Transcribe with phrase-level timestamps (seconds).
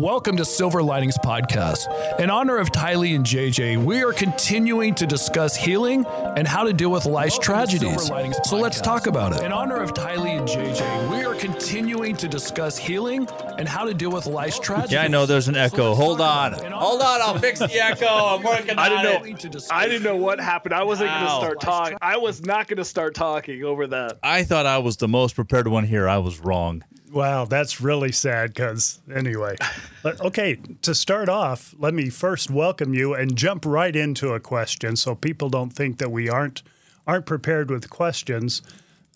[0.00, 1.86] Welcome to Silver Linings Podcast.
[2.18, 6.06] In honor of Tylee and JJ, we are continuing to discuss healing
[6.38, 8.06] and how to deal with life's tragedies.
[8.44, 9.42] So let's talk about it.
[9.42, 13.28] In honor of Tylee and JJ, we are continuing to discuss healing
[13.58, 14.92] and how to deal with life's tragedies.
[14.92, 15.88] Yeah, I know there's an echo.
[15.90, 16.54] let's Hold on.
[16.54, 16.66] about it.
[16.66, 17.20] In Hold on.
[17.20, 18.06] I'll fix the echo.
[18.06, 19.54] I'm working I on didn't it.
[19.54, 19.60] know.
[19.70, 20.72] I didn't know what happened.
[20.72, 21.98] I wasn't going to start talking.
[22.00, 24.18] I was not going to start talking over that.
[24.22, 26.08] I thought I was the most prepared one here.
[26.08, 26.84] I was wrong.
[27.12, 29.56] Wow, that's really sad because, anyway.
[30.02, 34.40] But, okay, to start off, let me first welcome you and jump right into a
[34.40, 36.62] question so people don't think that we aren't
[37.06, 38.62] aren't prepared with questions.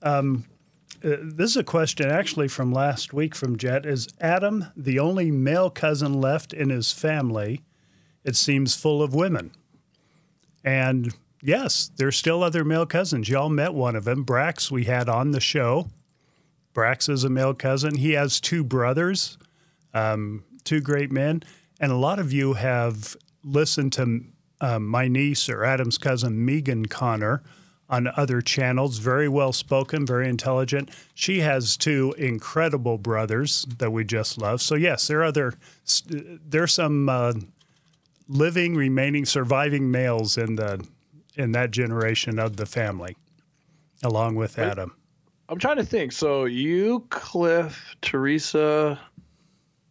[0.03, 0.47] Um,
[1.05, 3.87] uh, this is a question actually from last week from Jet.
[3.87, 7.61] Is Adam the only male cousin left in his family?
[8.25, 9.53] It seems full of women.
[10.65, 13.29] And yes, there's still other male cousins.
[13.29, 15.91] Y'all met one of them, Brax, we had on the show.
[16.75, 17.97] Brax is a male cousin.
[17.97, 19.39] He has two brothers,
[19.95, 21.43] um, two great men.
[21.81, 24.25] And a lot of you have listened to
[24.61, 27.43] um, my niece or Adam's cousin, Megan Connor,
[27.89, 28.99] on other channels.
[28.99, 30.91] Very well spoken, very intelligent.
[31.15, 34.63] She has two incredible brothers that we just love.
[34.63, 35.55] So, yes, there are other,
[36.11, 37.35] there's some uh,
[38.29, 40.85] living, remaining, surviving males in, the,
[41.37, 43.17] in that generation of the family,
[44.03, 44.97] along with Adam.
[45.49, 46.13] I'm trying to think.
[46.13, 48.99] So you, Cliff, Teresa,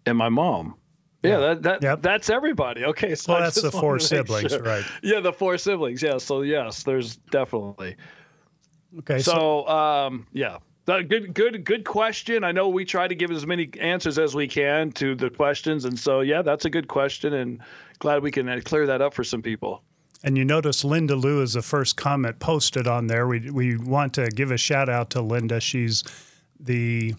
[0.05, 0.75] and my mom.
[1.23, 2.01] Yeah, that, that Yep.
[2.01, 2.83] that's everybody.
[2.83, 4.61] Okay, so Well, that's the four wanted to make siblings, sure.
[4.61, 4.83] right.
[5.01, 6.03] Yeah, the four siblings.
[6.03, 7.95] Yeah, so yes, there's definitely.
[8.99, 12.43] Okay, so So, um, yeah, That- good, good, good question.
[12.43, 15.85] I know we try to give as many answers as we can to the questions,
[15.85, 17.61] and so yeah, that's a good question, and
[17.99, 19.81] glad we can uh, clear that up for some people.
[20.23, 23.27] And you notice Linda Lou is the first comment posted on there.
[23.27, 25.59] We we want to give a shout out to Linda.
[25.59, 26.03] She's
[26.59, 27.15] the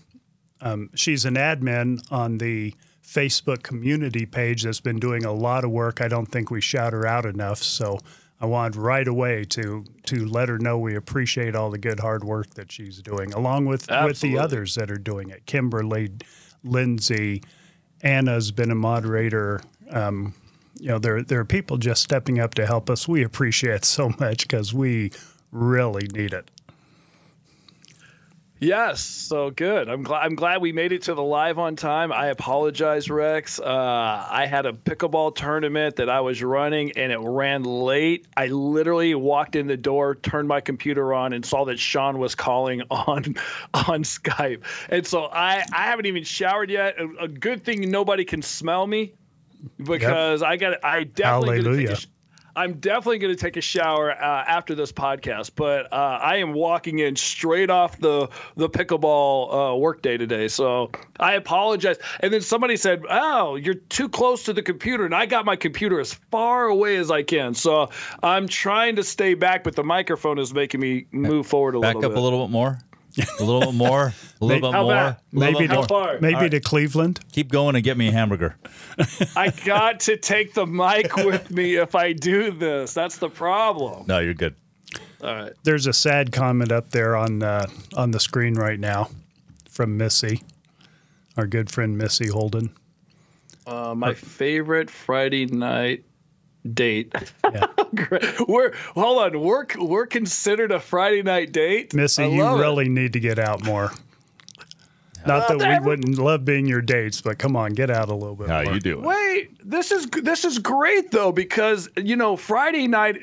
[0.61, 2.75] um, she's an admin on the
[3.07, 6.01] Facebook community page that's been doing a lot of work.
[6.01, 7.63] I don't think we shout her out enough.
[7.63, 7.99] So
[8.41, 12.25] I wanted right away to to let her know we appreciate all the good hard
[12.25, 15.45] work that she's doing, along with with the others that are doing it.
[15.47, 16.11] Kimberly,
[16.63, 17.43] Lindsay,
[18.01, 19.61] Anna's been a moderator.
[19.91, 20.35] Um,
[20.79, 23.07] you know, there there are people just stepping up to help us.
[23.09, 25.13] We appreciate it so much because we
[25.51, 26.51] really need it.
[28.61, 29.89] Yes, so good.
[29.91, 30.21] I'm glad.
[30.21, 32.13] I'm glad we made it to the live on time.
[32.13, 33.61] I apologize, Rex.
[33.61, 38.27] Uh, I had a pickleball tournament that I was running, and it ran late.
[38.37, 42.35] I literally walked in the door, turned my computer on, and saw that Sean was
[42.35, 43.35] calling on
[43.75, 44.63] on Skype.
[44.89, 46.95] And so I I haven't even showered yet.
[47.21, 49.15] A good thing nobody can smell me
[49.83, 50.85] because I got.
[50.85, 51.63] I definitely.
[51.63, 51.97] gonna take a Hallelujah.
[51.97, 52.07] sh-
[52.57, 56.53] I'm definitely going to take a shower uh, after this podcast, but uh, I am
[56.53, 60.47] walking in straight off the the pickleball uh, workday today.
[60.47, 61.97] So I apologize.
[62.21, 65.57] And then somebody said, "Oh, you're too close to the computer," and I got my
[65.57, 67.55] computer as far away as I can.
[67.55, 67.91] So
[68.23, 71.97] I'm trying to stay back, but the microphone is making me move forward a Back
[71.97, 72.21] little Back up bit.
[72.21, 72.79] a little bit more.
[73.41, 74.13] A little bit more.
[74.41, 74.93] A little bit How more.
[74.93, 76.07] about- a little Maybe bit How to, more.
[76.09, 76.19] far?
[76.21, 77.21] maybe to Cleveland.
[77.33, 78.57] Keep going and get me a hamburger.
[79.37, 82.93] I got to take the mic with me if I do this.
[82.95, 84.05] That's the problem.
[84.09, 84.55] No, you're good.
[85.23, 85.53] All right.
[85.63, 87.67] There's a sad comment up there on uh,
[87.97, 89.09] on the screen right now
[89.71, 90.43] from Missy,
[91.37, 92.75] our good friend Missy Holden.
[93.67, 96.05] Uh, my favorite Friday night
[96.73, 97.13] date.
[97.53, 97.67] Yeah.
[98.49, 99.41] We're hold on.
[99.41, 101.95] We're we're considered a Friday night date.
[101.95, 102.59] Missy, you it.
[102.59, 103.93] really need to get out more.
[105.27, 108.37] Not that we wouldn't love being your dates, but come on, get out a little
[108.37, 108.75] bit How more.
[108.75, 109.05] you doing?
[109.05, 113.17] Wait, this is this is great though because you know Friday night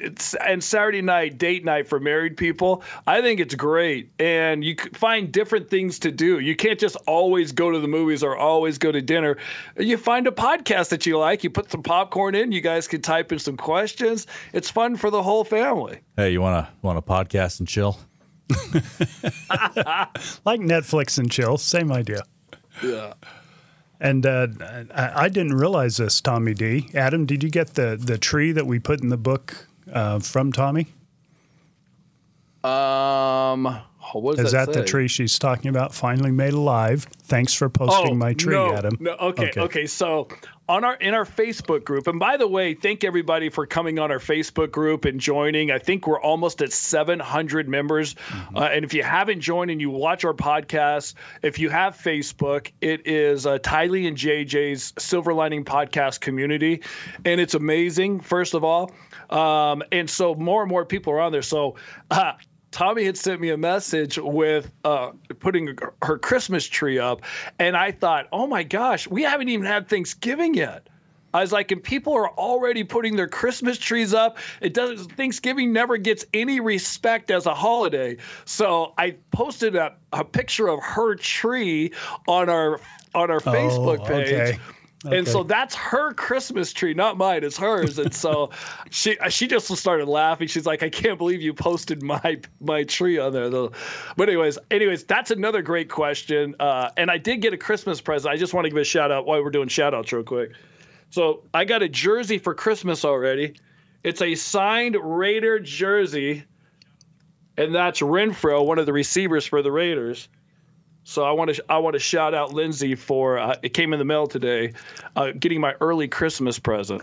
[0.45, 2.84] and Saturday night date night for married people.
[3.07, 6.40] I think it's great, and you find different things to do.
[6.40, 9.38] You can't just always go to the movies or always go to dinner.
[9.78, 11.44] You find a podcast that you like.
[11.44, 12.51] You put some popcorn in.
[12.51, 14.28] You guys can type in some questions.
[14.53, 16.00] It's fun for the whole family.
[16.17, 18.00] Hey, you wanna want to podcast and chill?
[20.45, 22.23] Like Netflix and chill, same idea.
[22.84, 23.13] Yeah.
[23.99, 24.47] And uh,
[24.93, 26.90] I, I didn't realize this, Tommy D.
[26.96, 30.52] Adam, did you get the the tree that we put in the book uh, from
[30.52, 30.87] Tommy?
[32.64, 33.81] Um.
[34.14, 34.86] Does Is that, the say?
[34.86, 35.94] tree she's talking about?
[35.94, 37.06] Finally made alive.
[37.24, 38.98] Thanks for posting my tree, Oh, no, Adam.
[39.00, 40.28] No, okay, okay, So
[40.68, 44.09] on our in our Facebook group, and by the way, thank everybody for coming on
[44.09, 45.70] our Facebook group and joining.
[45.70, 48.14] I think we're almost at 700 members.
[48.14, 48.58] Mm-hmm.
[48.58, 52.72] Uh, and if you haven't joined and you watch our podcast, if you have Facebook,
[52.82, 56.82] it is uh, Tylee and JJ's Silver Lining Podcast community,
[57.26, 58.22] and it's amazing.
[58.22, 58.92] First of all,
[59.30, 61.42] um, and so more and more people are on there.
[61.42, 61.76] So.
[62.09, 62.34] Uh,
[62.72, 67.22] Tommy had sent me a message with uh, putting her Christmas tree up,
[67.59, 70.88] and I thought, oh my gosh, we haven't even had Thanksgiving yet.
[71.34, 74.38] I was like, and people are already putting their Christmas trees up.
[74.59, 75.14] It doesn't.
[75.14, 78.18] Thanksgiving never gets any respect as a holiday.
[78.46, 81.91] So I posted a, a picture of her tree
[82.28, 82.82] on our
[83.16, 84.34] on our Facebook page.
[84.34, 84.59] okay.
[85.03, 87.44] And so that's her Christmas tree, not mine.
[87.44, 87.98] It's hers.
[87.98, 88.52] And so
[88.92, 90.48] she she just started laughing.
[90.48, 93.72] She's like, I can't believe you posted my my tree on there though.
[94.16, 96.56] But anyways, anyways, that's another great question.
[96.59, 98.32] Uh, and I did get a Christmas present.
[98.32, 100.52] I just want to give a shout out while we're doing shout outs real quick.
[101.09, 103.56] So I got a jersey for Christmas already.
[104.03, 106.46] It's a signed Raider jersey,
[107.58, 110.30] and that's Renfrow, one of the receivers for the Raiders.
[111.03, 114.00] So I want to I want to shout out Lindsay for uh, it came in
[114.00, 114.74] the mail today,
[115.16, 117.02] uh, getting my early Christmas present.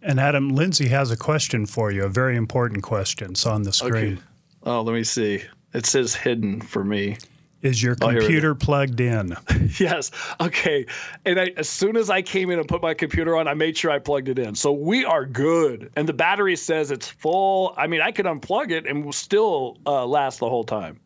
[0.00, 3.32] And Adam, Lindsay has a question for you, a very important question.
[3.32, 4.20] It's on the screen.
[4.64, 5.42] Oh, let me see.
[5.74, 7.18] It says hidden for me.
[7.62, 9.36] Is your Oh, computer plugged in?
[9.78, 10.10] Yes.
[10.40, 10.86] Okay.
[11.24, 13.76] And I, as soon as I came in and put my computer on, I made
[13.76, 14.54] sure I plugged it in.
[14.56, 15.90] So we are good.
[15.96, 17.72] And the battery says it's full.
[17.76, 20.98] I mean, I could unplug it and will still uh, last the whole time.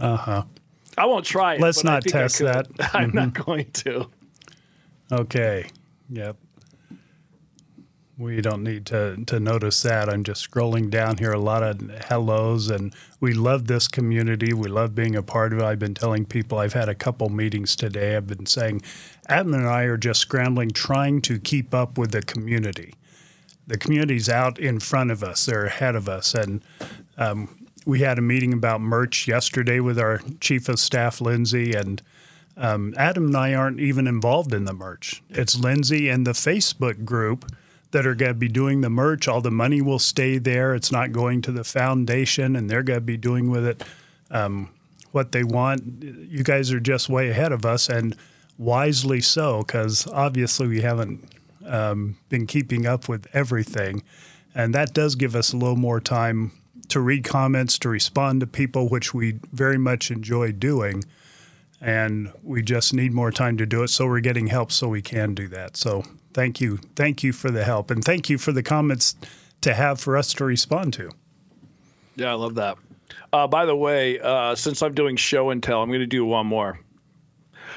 [0.00, 0.42] Uh huh.
[0.96, 1.60] I won't try it.
[1.60, 2.68] Let's not test that.
[2.68, 2.96] Mm-hmm.
[2.96, 4.10] I'm not going to.
[5.12, 5.68] Okay.
[6.10, 6.36] Yep.
[8.16, 10.08] We don't need to, to notice that.
[10.08, 14.52] I'm just scrolling down here, a lot of hellos, and we love this community.
[14.52, 15.64] We love being a part of it.
[15.64, 18.16] I've been telling people, I've had a couple meetings today.
[18.16, 18.82] I've been saying,
[19.28, 22.94] Adam and I are just scrambling, trying to keep up with the community.
[23.66, 26.34] The community's out in front of us, they're ahead of us.
[26.34, 26.62] And
[27.18, 32.00] um, we had a meeting about merch yesterday with our chief of staff, Lindsay, and
[32.56, 35.22] um, Adam and I aren't even involved in the merch.
[35.30, 37.50] It's Lindsay and the Facebook group
[37.90, 39.28] that are going to be doing the merch.
[39.28, 40.74] All the money will stay there.
[40.74, 43.84] It's not going to the foundation, and they're going to be doing with it
[44.30, 44.70] um,
[45.12, 46.02] what they want.
[46.02, 48.16] You guys are just way ahead of us, and
[48.56, 51.28] wisely so, because obviously we haven't
[51.66, 54.02] um, been keeping up with everything.
[54.54, 56.52] And that does give us a little more time
[56.88, 61.04] to read comments, to respond to people, which we very much enjoy doing
[61.84, 63.88] and we just need more time to do it.
[63.88, 65.76] So we're getting help so we can do that.
[65.76, 66.02] So
[66.32, 69.14] thank you, thank you for the help, and thank you for the comments
[69.60, 71.10] to have for us to respond to.
[72.16, 72.78] Yeah, I love that.
[73.34, 76.24] Uh, by the way, uh, since I'm doing show and tell, I'm going to do
[76.24, 76.80] one more.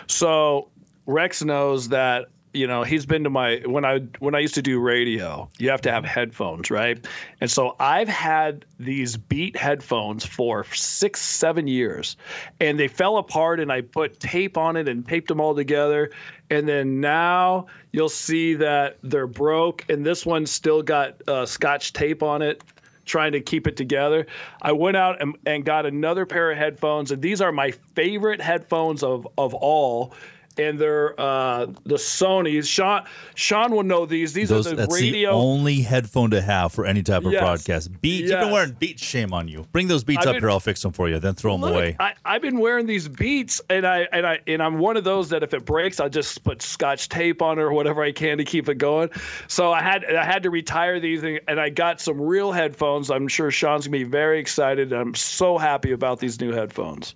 [0.07, 0.69] So
[1.06, 2.27] Rex knows that
[2.57, 5.48] you know he's been to my when I when I used to do radio.
[5.59, 7.06] You have to have headphones, right?
[7.39, 12.18] And so I've had these Beat headphones for six, seven years,
[12.59, 16.12] and they fell apart, and I put tape on it and taped them all together.
[16.50, 21.94] And then now you'll see that they're broke, and this one's still got uh, Scotch
[21.94, 22.63] tape on it
[23.07, 24.27] trying to keep it together.
[24.62, 28.42] I went out and, and got another pair of headphones, and these are my favorite
[28.42, 30.13] headphones of of all.
[30.59, 32.68] And they're uh, the Sony's.
[32.68, 33.04] Sean
[33.36, 34.33] Sean will know these.
[34.33, 35.31] These Those, are the that's radio.
[35.31, 37.42] the only headphone to have for any type of Yes.
[37.42, 38.01] broadcast.
[38.01, 38.54] Beats, you've been Yes.
[38.54, 39.04] wearing Beats.
[39.04, 39.65] Shame on you.
[39.71, 40.50] Bring those Beats I've up been- here.
[40.50, 41.19] I'll fix them for you.
[41.19, 41.95] Then throw them Look, away.
[42.00, 45.30] I, I've been wearing these beats, and I and I and I'm one of those
[45.30, 48.38] that if it breaks, I just put scotch tape on it or whatever I can
[48.39, 49.09] to keep it going.
[49.48, 53.09] So I had I had to retire these, and, and I got some real headphones.
[53.12, 54.92] I'm sure Sean's gonna be very excited.
[54.94, 57.15] I'm so happy about these new headphones.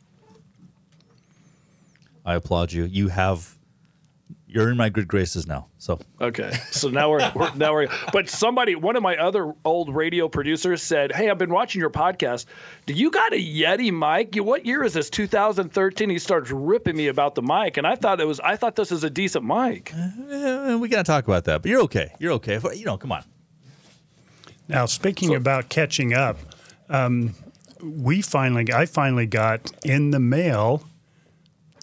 [2.25, 2.85] I applaud you.
[2.85, 3.57] You have.
[4.53, 5.67] You're in my good graces now.
[5.77, 7.87] So Okay, so now we're, we're now we're.
[8.11, 11.89] But somebody, one of my other old radio producers said, "Hey, I've been watching your
[11.89, 12.47] podcast.
[12.85, 14.35] Do you got a Yeti mic?
[14.35, 15.09] You- What year is this?
[15.09, 18.41] 2013." He starts ripping me about the mic, and I thought it was.
[18.41, 19.93] I thought this is a decent mic.
[19.95, 21.61] eh, we gotta talk about that.
[21.61, 22.13] But you're okay.
[22.19, 22.59] You're okay.
[22.75, 23.23] You know, come on.
[24.67, 26.37] Now, speaking about catching up,
[26.89, 27.35] um,
[27.81, 30.83] we finally, I finally got in the mail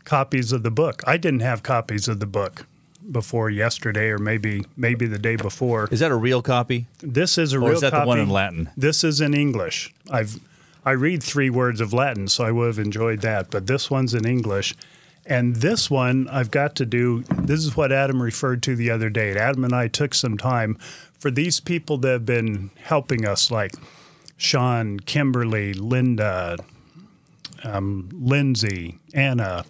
[0.08, 1.02] copies of the book.
[1.06, 2.66] I didn't have copies of the book
[3.12, 5.86] before yesterday, or maybe maybe the day before.
[5.90, 6.86] Is that a real copy?
[7.00, 8.04] This is a Or real is that copy.
[8.04, 8.70] the one in Latin?
[8.76, 9.92] This is in English.
[10.10, 10.40] I've
[10.84, 13.50] I read three words of Latin, so I would have enjoyed that.
[13.50, 14.74] But this one's in English.
[15.26, 17.22] And this one I've got to do.
[17.36, 19.36] This is what Adam referred to the other day.
[19.36, 20.76] Adam and I took some time
[21.18, 23.74] for these people that have been helping us, like
[24.38, 26.56] Sean, Kimberly, Linda,
[27.62, 29.66] um, Lindsay, Anna.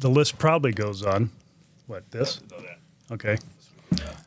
[0.00, 1.30] The list probably goes on.
[1.86, 2.40] What this?
[3.12, 3.36] Okay.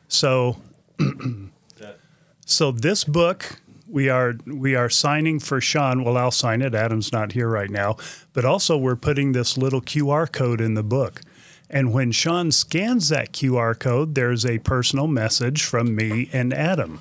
[0.08, 0.56] So
[2.46, 6.04] so this book we are we are signing for Sean.
[6.04, 6.74] Well, I'll sign it.
[6.74, 7.96] Adam's not here right now,
[8.32, 11.20] but also we're putting this little QR code in the book.
[11.68, 17.00] And when Sean scans that QR code, there's a personal message from me and Adam.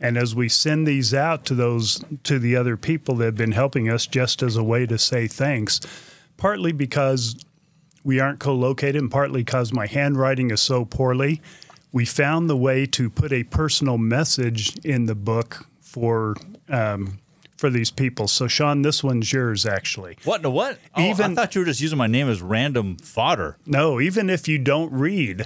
[0.00, 3.52] And as we send these out to those to the other people that have been
[3.52, 5.80] helping us just as a way to say thanks,
[6.36, 7.44] partly because
[8.08, 11.42] we aren't co-located and partly because my handwriting is so poorly,
[11.92, 16.34] we found the way to put a personal message in the book for
[16.70, 17.18] um,
[17.58, 18.26] for these people.
[18.26, 20.16] So Sean, this one's yours actually.
[20.24, 20.40] What?
[20.40, 20.78] the what?
[20.94, 23.58] Oh, I thought you were just using my name as random fodder.
[23.66, 25.44] No, even if you don't read,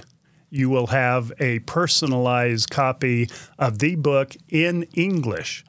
[0.49, 3.29] you will have a personalized copy
[3.59, 5.65] of the book in English.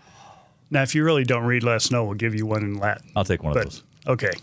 [0.70, 2.04] Now, if you really don't read, let us know.
[2.04, 3.10] We'll give you one in Latin.
[3.16, 3.82] I'll take one of those.
[4.06, 4.30] Okay,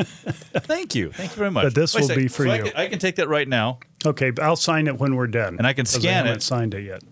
[0.00, 1.12] Thank you.
[1.12, 1.64] Thank you very much.
[1.64, 2.22] But this Wait a will second.
[2.22, 2.62] be for So I you.
[2.64, 3.78] can, I can take that right now.
[4.04, 6.42] okay, but I'll sign it when we're done, And I can 'cause scan haven't it.
[6.42, 7.02] Signed it yet.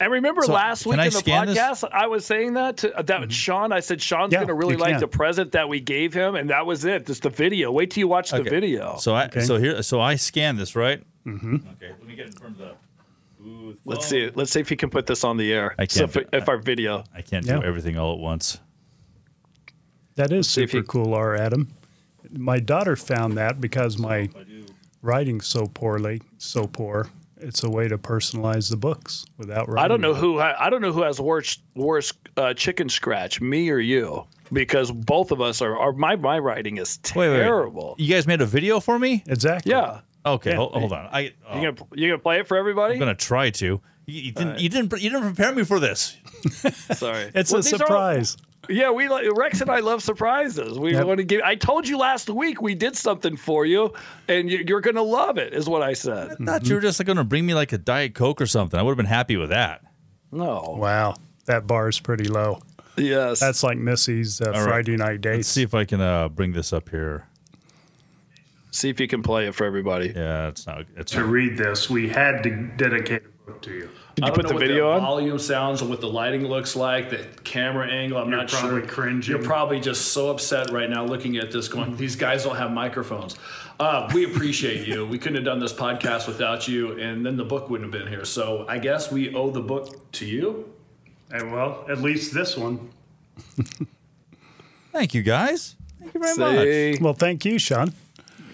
[0.00, 1.56] And remember So, last can week I in the scan this?
[1.58, 3.70] podcast, I was saying that to that Sean.
[3.72, 5.00] I said Sean's Yeah, going to really you like can.
[5.00, 7.06] the present that we gave him, and that was it.
[7.06, 7.70] Just the video.
[7.70, 8.50] Wait till you watch the Okay.
[8.50, 8.96] video.
[8.98, 9.42] So I Okay.
[9.42, 11.00] so here so I scan this right.
[11.24, 11.54] Mm-hmm.
[11.54, 11.92] Okay.
[11.96, 12.72] Let me get in from the
[13.38, 13.76] booth.
[13.84, 14.30] Let's see.
[14.34, 15.76] Let's see if he can put this on the air.
[15.78, 17.04] I So can't if, do- if our video.
[17.14, 17.58] I can't Yeah.
[17.60, 18.58] do everything all at once.
[20.16, 21.34] That is see if super you- cool, R.
[21.36, 21.68] Adam.
[22.30, 24.28] My daughter found that because my
[25.02, 27.08] writing's so poorly, so poor.
[27.36, 29.84] It's a way to personalize the books without writing.
[29.84, 30.22] I don't know them.
[30.22, 30.38] who.
[30.38, 34.90] ha- I don't know who has worse worse uh, chicken scratch, me or you, because
[34.90, 35.76] both of us are.
[35.76, 37.42] are my my writing is Wait, wait, wait.
[37.42, 37.96] terrible.
[37.98, 39.22] You guys made a video for me?
[39.26, 39.72] exactly.
[39.72, 40.00] Yeah.
[40.24, 40.56] Okay, Yeah.
[40.56, 41.06] hold, hold on.
[41.12, 42.94] I oh, You gonna you gonna play it for everybody?
[42.94, 43.66] I'm gonna try to.
[44.06, 44.58] You, you didn't.
[44.60, 44.92] You didn't.
[45.02, 46.16] You didn't prepare me for this.
[46.94, 47.30] Sorry.
[47.34, 48.36] It's Well, a these are all- surprise.
[48.68, 50.78] Yeah, we like Rex and I love surprises.
[50.78, 51.06] We Yep.
[51.06, 51.40] want to give.
[51.42, 53.92] I told you last week we did something for you,
[54.28, 55.52] and you, you're going to love it.
[55.52, 56.36] Is what I said.
[56.40, 58.46] I thought you were just like, going to bring me like a diet coke or
[58.46, 58.78] something.
[58.78, 59.82] I would have been happy with that.
[60.32, 60.76] No.
[60.78, 61.14] Wow,
[61.46, 62.60] that bar is pretty low.
[62.96, 63.40] Yes.
[63.40, 64.62] That's like Missy's uh, right.
[64.62, 65.36] Friday night date.
[65.36, 67.26] Let's see if I can uh, bring this up here.
[68.70, 70.12] See if you can play it for everybody.
[70.14, 70.84] Yeah, it's not.
[70.96, 73.88] It's to read this, we had to dedicate a book to you.
[74.14, 75.00] Did I you don't put know the what video on?
[75.00, 78.18] volume sounds or what the lighting looks like, the camera angle.
[78.18, 78.88] I'm You're not probably sure.
[78.88, 79.22] cringing.
[79.22, 82.70] You're probably just so upset right now looking at this, going, "These guys don't have
[82.70, 83.36] microphones."
[83.80, 85.04] Uh, we appreciate you.
[85.04, 88.08] We couldn't have done this podcast without you, and then the book wouldn't have been
[88.10, 88.24] here.
[88.24, 90.72] So I guess we owe the book to you.
[91.32, 92.90] And well, at least this one.
[94.92, 95.74] Thank you, guys.
[96.00, 97.00] Thank you very much.
[97.00, 97.92] Well, thank you, Sean.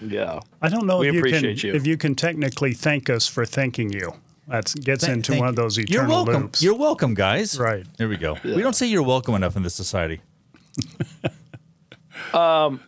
[0.01, 0.39] Yeah.
[0.61, 1.73] I don't know We if you can you.
[1.75, 4.13] if you can technically thank us for thanking you.
[4.51, 5.63] That gets Thank- into thank one of you.
[5.63, 6.41] those You're eternal welcome.
[6.43, 6.61] loops.
[6.61, 7.57] You're welcome, guys.
[7.59, 7.85] Right.
[7.97, 8.37] There we go.
[8.43, 10.21] We don't say you're welcome enough in this society.
[12.33, 12.81] um,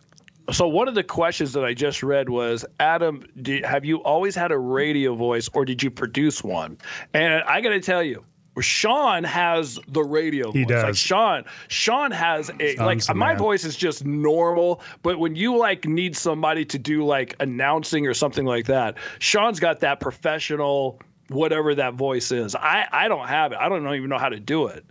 [0.52, 4.34] So one of the questions that I just read was, Adam, do, have you always
[4.34, 6.76] had a radio voice, or did you produce one?
[7.14, 8.22] And I got to tell you.
[8.60, 10.70] Sean has the radio He voice.
[10.76, 10.98] Like does.
[10.98, 13.38] Sean, Sean has a Sean's like my man.
[13.38, 18.14] voice is just normal, but when you like need somebody to do like announcing or
[18.14, 22.54] something like that, Sean's got that professional whatever that voice is.
[22.54, 23.58] I I don't have it.
[23.58, 24.84] I don't even know how to do it.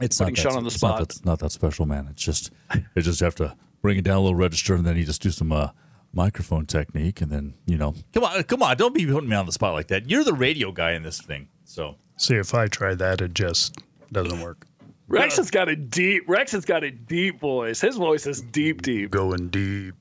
[0.00, 2.06] It's Putting not Sean that, on the it's not that- It's not that special, man.
[2.10, 2.50] It's just
[2.94, 5.30] you just have to bring it down a little register, and then you just do
[5.30, 5.70] some uh,
[6.12, 9.46] microphone technique, and then you know, come on, come on, don't be putting me on
[9.46, 10.08] the spot like that.
[10.08, 13.76] You're the radio guy in this thing, so See if I try that, it just
[14.12, 14.66] doesn't work.
[15.08, 17.80] Rex has got a deep Rex has got a deep voice.
[17.80, 19.10] His voice is deep, deep.
[19.10, 19.94] Going deep.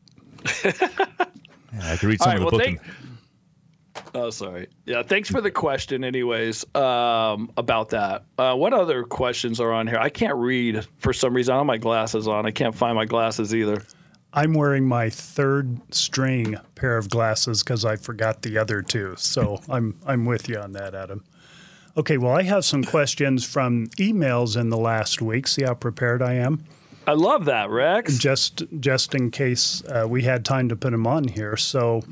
[0.63, 0.71] yeah,
[1.81, 2.61] I can read some All right, of the well, book.
[2.61, 3.06] thank- and-
[4.15, 4.67] Oh, sorry.
[4.85, 8.23] Yeah, thanks for the question, anyways, um, about that.
[8.37, 9.97] Uh, what other questions are on here?
[9.97, 11.53] I can't read for some reason.
[11.53, 12.45] I don't have my glasses on.
[12.45, 13.83] I can't find my glasses either.
[14.33, 19.15] I'm wearing my third string pair of glasses because I forgot the other two.
[19.17, 21.23] So I'm I'm with you on that, Adam.
[21.95, 25.47] Okay, well, I have some questions from emails in the last week.
[25.47, 26.63] See how prepared I am.
[27.07, 28.17] I love that, Rex.
[28.17, 31.55] just just in case uh, we had time to put them on here.
[31.57, 32.03] So,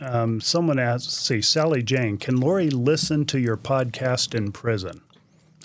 [0.00, 5.00] um, someone asked, "See, Sally Jane, can Lori listen to your podcast in prison?"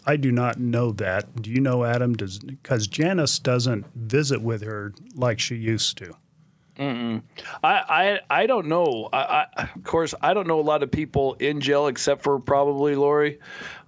[0.05, 1.41] I do not know that.
[1.41, 2.13] Do you know, Adam?
[2.13, 6.13] Because Janis doesn't visit with her like she used to.
[7.63, 9.09] I, I I don't know.
[9.13, 12.39] I, I of course I don't know a lot of people in jail except for
[12.39, 13.39] probably Lori.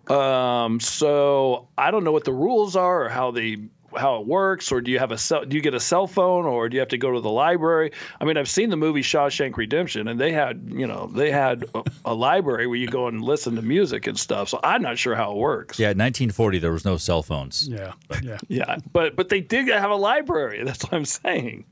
[0.07, 3.57] Um, so I don't know what the rules are or how they
[3.97, 4.71] how it works.
[4.71, 5.45] Or do you have a cell?
[5.45, 7.91] Do you get a cell phone or do you have to go to the library?
[8.19, 11.65] I mean, I've seen the movie Shawshank Redemption, and they had you know they had
[11.75, 14.49] a, a library where you go and listen to music and stuff.
[14.49, 15.79] So I'm not sure how it works.
[15.79, 17.67] yeah, 1940, there was no cell phones.
[17.67, 18.37] Yeah, yeah.
[18.47, 20.63] Yeah, but but they did have a library.
[20.63, 21.65] That's what I'm saying.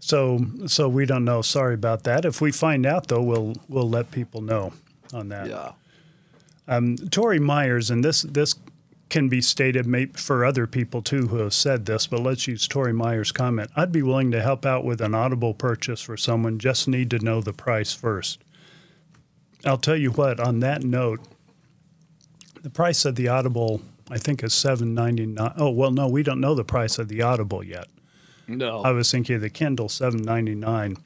[0.00, 1.42] So, so we don't know.
[1.42, 2.24] Sorry about that.
[2.24, 4.72] If we find out, though, we'll we'll let people know
[5.14, 5.48] on that.
[5.48, 5.72] Yeah.
[6.66, 8.54] Um, Tori Myers, and this this
[9.12, 12.66] can be stated maybe for other people too who have said this, but let's use
[12.66, 13.70] Tori Myers' comment.
[13.76, 17.18] I'd be willing to help out with an audible purchase for someone, just need to
[17.18, 18.42] know the price first.
[19.64, 21.20] I'll tell you what, on that note,
[22.62, 25.52] The price of the Audible, I think, is seven ninety nine.
[25.56, 27.88] Oh well, no, we don't know the price of the Audible yet.
[28.46, 30.96] No, I was thinking of the Kindle seven ninety nine.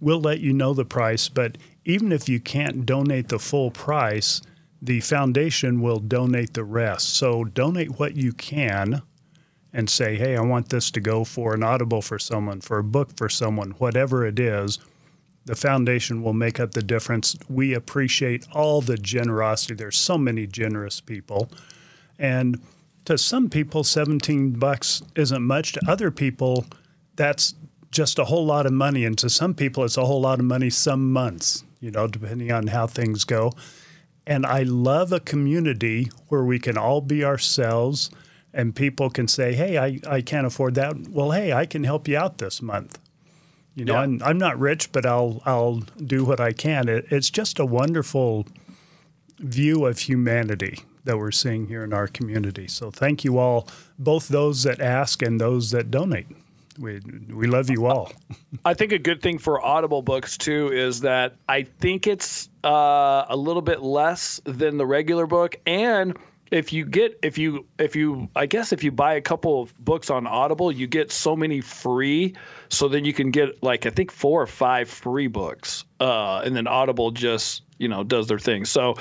[0.00, 4.40] We'll let you know the price, but even if you can't donate the full price,
[4.82, 7.14] the foundation will donate the rest.
[7.14, 9.02] So donate what you can
[9.72, 12.84] and say, hey, I want this to go for an audible for someone, for a
[12.84, 14.78] book for someone, whatever it is.
[15.44, 17.36] The foundation will make up the difference.
[17.48, 19.74] We appreciate all the generosity.
[19.74, 21.50] There's so many generous people.
[22.18, 22.60] And
[23.06, 25.72] to some people, 17 bucks isn't much.
[25.72, 26.66] To other people,
[27.16, 27.54] that's
[27.90, 29.04] just a whole lot of money.
[29.04, 32.52] And to some people, it's a whole lot of money some months, you know, depending
[32.52, 33.52] on how things go.
[34.30, 38.10] And I love a community where we can all be ourselves
[38.54, 41.08] and people can say, hey, I, I can't afford that.
[41.08, 43.00] Well, hey, I can help you out this month.
[43.74, 44.02] You know, yeah.
[44.02, 46.88] I'm, I'm not rich, but I'll, I'll do what I can.
[46.88, 48.46] It, it's just a wonderful
[49.40, 52.68] view of humanity that we're seeing here in our community.
[52.68, 53.66] So thank you all,
[53.98, 56.28] both those that ask and those that donate.
[56.80, 58.10] We, we love you all.
[58.64, 63.26] I think a good thing for Audible books too is that I think it's uh,
[63.28, 66.16] a little bit less than the regular book, and
[66.50, 69.84] if you get if you if you I guess if you buy a couple of
[69.84, 72.34] books on Audible, you get so many free.
[72.70, 76.56] So then you can get like I think four or five free books, uh, and
[76.56, 78.64] then Audible just you know does their thing.
[78.64, 78.96] So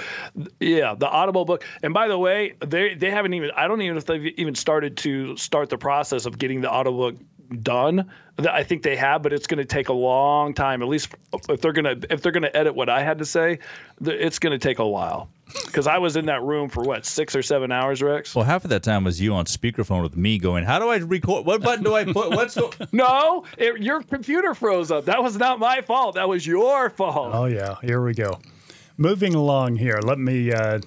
[0.60, 1.66] yeah, the Audible book.
[1.82, 4.54] And by the way, they they haven't even I don't even know if they've even
[4.54, 7.14] started to start the process of getting the Audible
[7.62, 8.10] done.
[8.38, 10.82] I think they have, but it's going to take a long time.
[10.82, 11.10] At least
[11.50, 13.60] if they're going to if they're going to edit what I had to say,
[14.02, 15.30] it's going to take a while.
[15.66, 18.36] Because I was in that room for what six or seven hours, Rex.
[18.36, 20.98] Well, half of that time was you on speakerphone with me going, "How do I
[20.98, 21.46] record?
[21.46, 22.30] What button do I put?
[22.30, 22.88] What's the-?
[22.92, 23.44] no?
[23.58, 25.06] It, your computer froze up.
[25.06, 26.16] That was not my fault.
[26.16, 27.32] That was your fault.
[27.34, 28.40] Oh yeah, here we go.
[28.98, 30.52] Moving along here, let me.
[30.54, 30.80] Uh,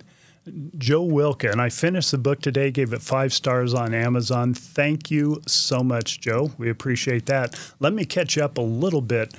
[0.76, 4.54] Joe Wilka, and I finished the book today, gave it five stars on Amazon.
[4.54, 6.50] Thank you so much, Joe.
[6.58, 7.58] We appreciate that.
[7.78, 9.34] Let me catch up a little bit.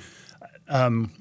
[0.68, 1.12] Um,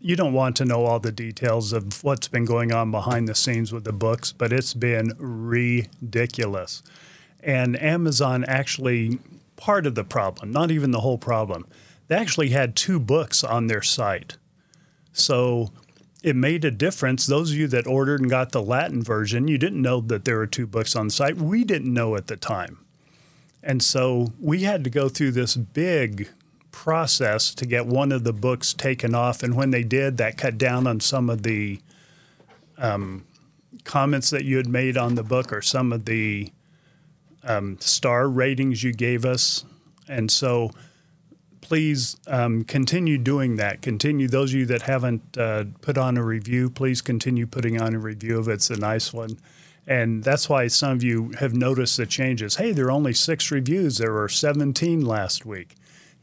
[0.00, 3.34] you don't want to know all the details of what's been going on behind the
[3.34, 6.82] scenes with the books, but it's been ridiculous.
[7.42, 9.20] And Amazon actually,
[9.54, 11.66] part of the problem, not even the whole problem,
[12.08, 14.36] they actually had two books on their site.
[15.12, 15.70] So
[16.26, 17.24] it made a difference.
[17.24, 20.38] Those of you that ordered and got the Latin version, you didn't know that there
[20.38, 21.36] were two books on site.
[21.36, 22.78] We didn't know at the time.
[23.62, 26.28] And so we had to go through this big
[26.72, 29.44] process to get one of the books taken off.
[29.44, 31.80] And when they did, that cut down on some of the
[32.76, 33.24] um,
[33.84, 36.50] comments that you had made on the book or some of the
[37.44, 39.64] um, star ratings you gave us.
[40.08, 40.72] And so
[41.66, 43.82] please um, continue doing that.
[43.82, 47.92] Continue, those of you that haven't uh, put on a review, please continue putting on
[47.92, 49.36] a review if it's a nice one.
[49.84, 52.54] And that's why some of you have noticed the changes.
[52.54, 53.98] Hey, there are only six reviews.
[53.98, 55.74] There were 17 last week.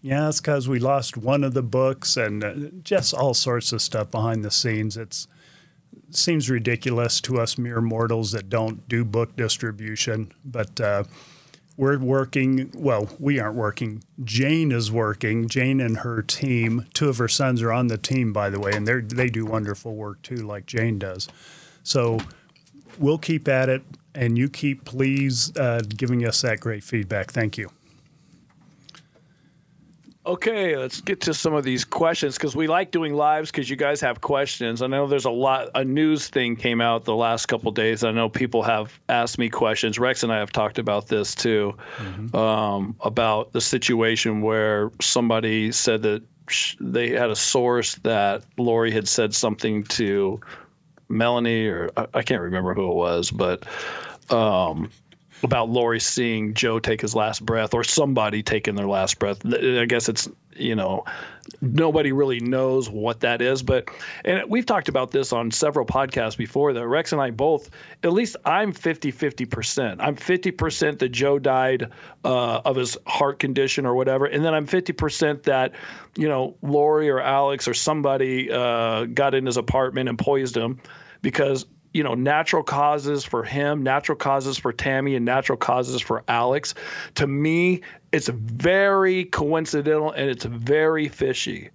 [0.01, 3.81] Yeah, it's because we lost one of the books and uh, just all sorts of
[3.81, 4.95] stuff behind the scenes.
[4.95, 5.27] It's,
[6.07, 10.31] it seems ridiculous to us mere mortals that don't do book distribution.
[10.45, 11.03] But uh,
[11.77, 14.03] we're working well we aren't working.
[14.23, 15.47] Jane is working.
[15.47, 18.71] Jane and her team two of her sons are on the team by the way
[18.73, 21.27] and they they do wonderful work too like jane does.
[21.83, 22.19] So
[22.97, 23.83] we'll keep at it
[24.15, 27.31] and you keep please uh, giving us that great feedback.
[27.31, 27.71] Thank you
[30.25, 33.75] Okay, let's get to some of these questions because we like doing lives because you
[33.75, 34.81] guys have questions.
[34.81, 35.69] I know there's a lot.
[35.75, 38.05] A news thing came out the last couple days.
[38.05, 39.99] I know people have asked me questions.
[39.99, 42.33] Rex and I have talked about this too, mm-hmm.
[42.37, 48.91] um, about the situation where somebody said that sh- they had a source that Lori
[48.91, 50.39] had said something to
[51.09, 53.65] Melanie, or I, I can't remember who it was, but
[54.29, 54.89] um,
[55.43, 59.45] about Lori seeing Joe take his last breath or somebody taking their last breath.
[59.45, 61.03] I guess it's, you know,
[61.61, 63.61] nobody really knows what that is.
[63.61, 63.89] But,
[64.23, 67.69] and we've talked about this on several podcasts before that Rex and I both,
[68.03, 69.97] at least I'm 50 50%.
[69.99, 71.91] I'm 50% that Joe died
[72.23, 74.25] uh, of his heart condition or whatever.
[74.25, 75.73] And then I'm 50% that,
[76.15, 80.81] you know, Lori or Alex or somebody uh, got in his apartment and poisoned him
[81.21, 86.23] because you know, natural causes for him, natural causes for Tammy, and natural causes for
[86.27, 86.73] Alex.
[87.15, 91.69] To me, it's very coincidental and it's very fishy.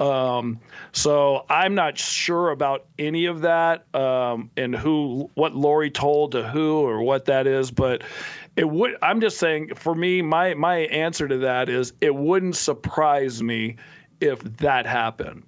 [0.00, 0.60] Um,
[0.92, 6.48] so I'm not sure about any of that um, and who, what Lori told to
[6.48, 8.02] who or what that is, but
[8.56, 8.96] it would.
[9.02, 13.76] I'm just saying, for me, my my answer to that is it wouldn't surprise me
[14.20, 15.44] if that happened.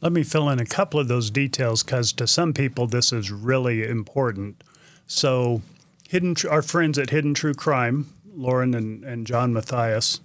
[0.00, 3.32] Let me fill in a couple of those details because to some people this is
[3.32, 4.62] really important.
[5.06, 5.62] So,
[6.08, 10.20] hidden our friends at Hidden True Crime, Lauren and, and John Matthias,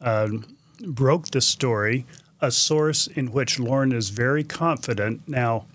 [0.00, 0.28] uh,
[0.80, 2.06] broke the story,
[2.40, 5.22] a source in which Lauren is very confident.
[5.28, 5.66] Now,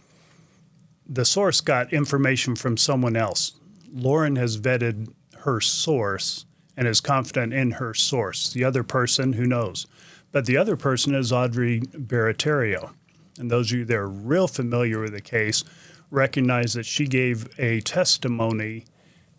[1.08, 3.54] the source got information from someone else.
[3.93, 8.52] Lauren has vetted her source and is confident in her source.
[8.52, 9.88] The other person, who knows?
[10.32, 12.91] But the other person is Audrey Barattiero.
[13.39, 15.63] And those of you that are real familiar with the case
[16.12, 18.86] recognize that she gave a testimony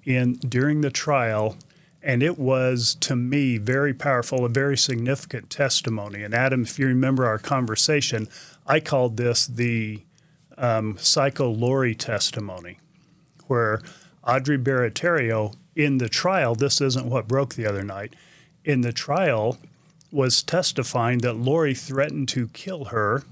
[0.04, 1.56] in during the trial
[2.02, 6.22] and it was to me very powerful, a very significant testimony.
[6.22, 8.28] And Adam, if you remember our conversation,
[8.66, 10.02] I called this the
[10.56, 12.78] um, Psycho Lori testimony,
[13.48, 13.82] where
[14.26, 18.14] Audrey Barattiero in the trial, this isn't what broke the other night,
[18.64, 19.58] in the trial
[20.10, 23.24] was testifying that Lori threatened to kill her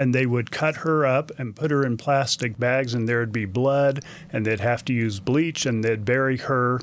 [0.00, 3.44] and they would cut her up and put her in plastic bags and there'd be
[3.44, 6.80] blood and they'd have to use bleach and they'd bury her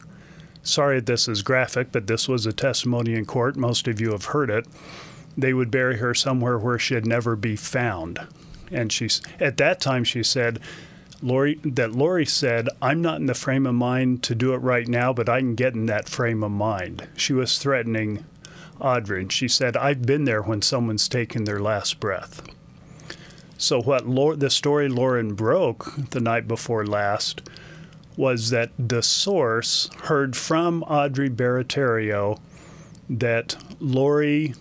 [0.62, 4.26] sorry this is graphic but this was a testimony in court most of you have
[4.26, 4.68] heard it
[5.36, 8.20] they would bury her somewhere where she'd never be found
[8.72, 10.60] and she's at that time she said
[11.20, 14.88] Lori that Lori said, I'm not in the frame of mind to do it right
[14.88, 17.08] now, but I can get in that frame of mind.
[17.16, 18.24] She was threatening
[18.80, 19.28] Audrey.
[19.30, 22.44] She said, I've been there when someone's taken their last breath.
[23.58, 27.42] So what the story Lauren broke the night before last
[28.16, 32.40] was that the source heard from Audrey Barattiero
[33.10, 34.54] that Lori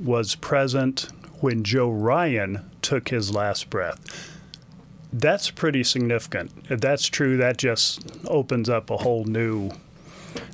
[0.00, 1.08] was present
[1.40, 4.34] when Joe Ryan took his last breath.
[5.12, 6.52] That's pretty significant.
[6.68, 9.72] If that's true, that just opens up a whole new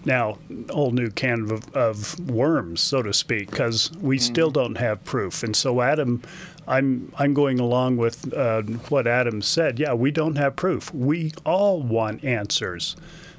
[0.04, 0.38] now
[0.70, 4.33] whole new can of, of worms, so to speak, because we mm-hmm.
[4.33, 5.42] still don't have proof.
[5.42, 6.22] And so Adam
[6.66, 9.79] I'm I'm going along with uh, what Adam said.
[9.79, 10.92] Yeah, we don't have proof.
[10.94, 12.96] We all want answers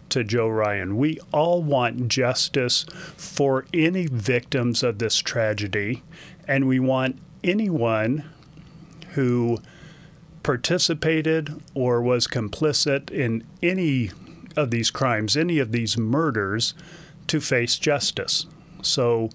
[0.10, 0.98] to Joe Ryan.
[0.98, 2.84] We all want justice
[3.18, 6.04] for any victims of this tragedy,
[6.48, 8.24] and we want anyone
[9.14, 9.60] who
[10.44, 14.12] participated or was complicit in any
[14.56, 16.76] of these crimes, any of these murders,
[17.28, 18.46] to face justice.
[18.84, 19.30] So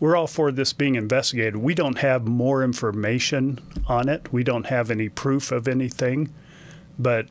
[0.00, 1.56] we're all for this being investigated.
[1.56, 4.32] We don't have more information on it.
[4.32, 6.32] We don't have any proof of anything,
[6.98, 7.28] but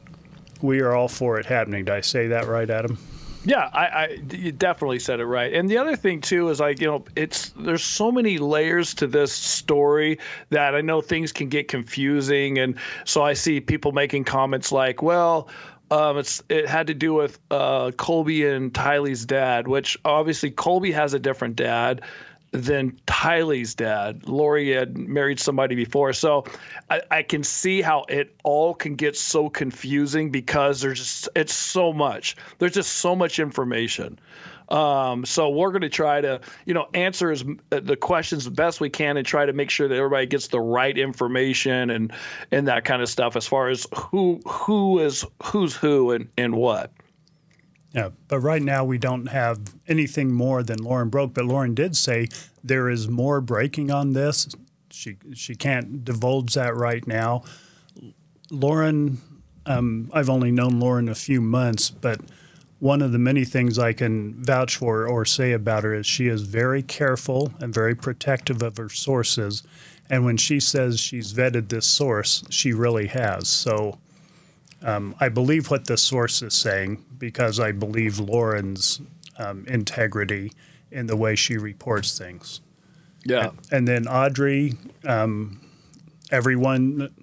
[0.61, 1.85] we are all for it happening.
[1.85, 2.97] Did I say that right, Adam?
[3.45, 5.53] Yeah, I, I you definitely said it right.
[5.53, 9.07] And the other thing too is like you know it's there's so many layers to
[9.07, 14.23] this story that I know things can get confusing, and so I see people making
[14.25, 15.49] comments like, well.
[15.91, 20.91] Um, it's it had to do with uh, Colby and Tylee's dad, which obviously Colby
[20.91, 22.01] has a different dad
[22.53, 24.27] than Tylee's dad.
[24.27, 26.13] Lori had married somebody before.
[26.13, 26.45] So
[26.89, 31.53] I, I, can see how it all can get so confusing because there's just, it's
[31.53, 32.35] so much.
[32.59, 34.19] There's just so much information.
[34.69, 38.51] Um, so we're going to try to, you know, answer as, uh, the questions the
[38.51, 42.13] best we can and try to make sure that everybody gets the right information and
[42.51, 46.55] and that kind of stuff as far as who who is who's who and and
[46.55, 46.91] what.
[47.93, 51.35] Yeah, but right now we don't have anything more than Lauren broke.
[51.35, 52.27] But Lauren did say
[52.63, 54.47] there is more breaking on this.
[54.89, 57.43] She she can't divulge that right now.
[58.49, 59.21] Lauren,
[59.65, 62.19] um, I've only known Lauren a few months, but
[62.79, 66.27] one of the many things I can vouch for or say about her is she
[66.27, 69.63] is very careful and very protective of her sources.
[70.09, 73.47] And when she says she's vetted this source, she really has.
[73.47, 73.99] So
[74.83, 79.01] um, I believe what the source is saying because I believe Lauren's
[79.37, 80.51] um, integrity
[80.91, 82.61] in the way she reports things.
[83.25, 83.49] Yeah.
[83.49, 84.73] And, and then Audrey,
[85.05, 85.61] um,
[86.31, 87.13] everyone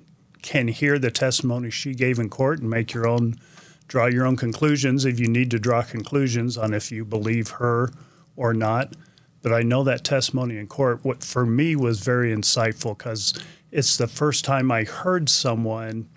[0.42, 3.38] can hear the testimony she gave in court and make your own,
[3.87, 7.90] draw your own conclusions if you need to draw conclusions on if you believe her
[8.37, 8.94] or not.
[9.42, 13.35] But I know that testimony in court, what for me was very insightful because
[13.70, 16.09] it's the first time I heard someone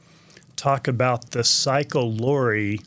[0.56, 2.82] talk about the psycho Lori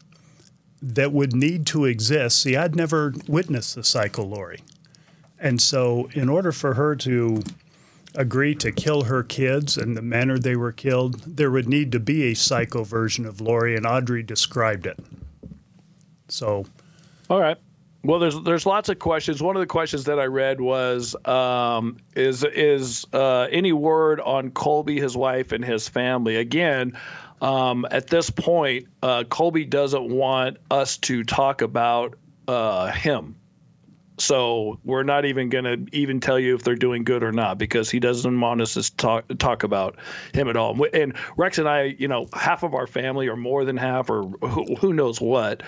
[0.83, 2.41] that would need to exist.
[2.43, 4.61] See, I'd never witnessed the psycho Lori.
[5.39, 7.43] And so, in order for her to
[8.15, 12.01] agree to kill her kids and the manner they were killed, there would need to
[12.01, 14.99] be a psycho version of Lori, and Audrey described it.
[16.29, 16.65] So,
[17.29, 17.59] all right.
[18.03, 19.43] Well, there's there's lots of questions.
[19.43, 24.51] One of the questions that I read was um, is is uh, any word on
[24.53, 26.37] Colby, his wife, and his family?
[26.37, 26.97] Again,
[27.41, 32.15] um, at this point, uh, Colby doesn't want us to talk about
[32.49, 33.37] uh, him.
[34.19, 37.59] So we're not even going to even tell you if they're doing good or not
[37.59, 39.97] because he doesn't want us to talk talk about
[40.33, 40.87] him at all.
[40.95, 44.23] And Rex and I, you know, half of our family or more than half or
[44.23, 45.63] who, who knows what,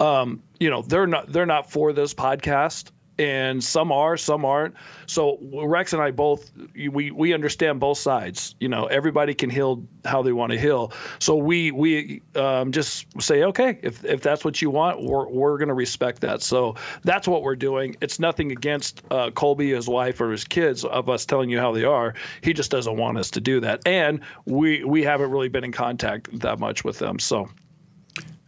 [0.00, 4.74] um, you know, they're not they're not for this podcast and some are, some aren't.
[5.06, 6.50] So Rex and I both
[6.90, 8.54] we we understand both sides.
[8.60, 10.92] You know, everybody can heal how they want to heal.
[11.18, 15.58] So we we um, just say, okay, if if that's what you want, we're we're
[15.58, 16.42] gonna respect that.
[16.42, 17.94] So that's what we're doing.
[18.00, 21.72] It's nothing against uh, Colby, his wife, or his kids of us telling you how
[21.72, 22.14] they are.
[22.40, 25.72] He just doesn't want us to do that, and we we haven't really been in
[25.72, 27.18] contact that much with them.
[27.18, 27.50] So.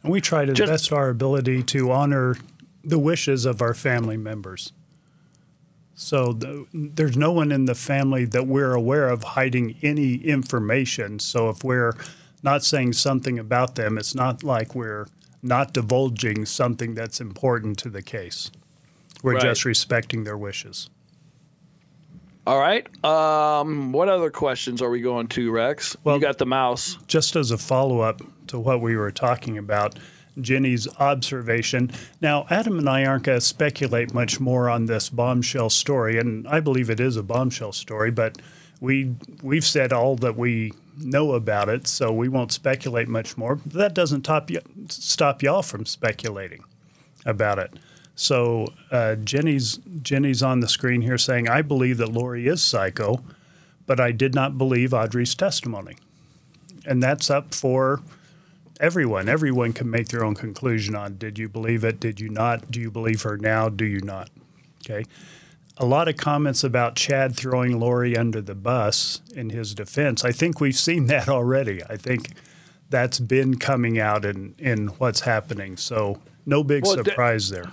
[0.03, 2.37] And we try to the best our ability to honor
[2.85, 4.73] the wishes of our family members.
[5.95, 11.19] So the, there's no one in the family that we're aware of hiding any information.
[11.19, 11.95] So if we're
[12.43, 15.07] not saying something about them, it's not like we're
[15.43, 18.51] not divulging something that's important to the case.
[19.23, 19.43] We're right.
[19.43, 20.89] just respecting their wishes.
[22.45, 22.87] All right.
[23.05, 25.97] Um, what other questions are we going to, Rex?
[26.03, 26.99] Well, you got the mouse.
[27.07, 29.97] Just as a follow up to what we were talking about,
[30.41, 31.91] Jenny's observation.
[32.21, 36.47] Now, Adam and I aren't going to speculate much more on this bombshell story, and
[36.49, 38.41] I believe it is a bombshell story, but
[38.81, 43.57] we we've said all that we know about it, so we won't speculate much more.
[43.57, 46.65] But That doesn't top y- stop y'all from speculating
[47.25, 47.79] about it.
[48.15, 53.23] So uh, Jenny's Jenny's on the screen here saying, "I believe that Lori is psycho,
[53.87, 55.97] but I did not believe Audrey's testimony,"
[56.85, 58.01] and that's up for
[58.83, 59.29] everyone.
[59.29, 62.01] Everyone can make their own conclusion on did you believe it?
[62.01, 62.71] Did you not?
[62.71, 63.69] Do you believe her now?
[63.71, 64.29] Do you not?
[64.85, 65.05] Okay.
[65.79, 70.23] A lot of comments about Chad throwing Lori under the bus in his defense.
[70.25, 71.83] I think we've seen that already.
[71.85, 72.33] I think
[72.91, 75.79] that's been coming out in, in what's happening.
[75.79, 77.73] So no big well, surprise there.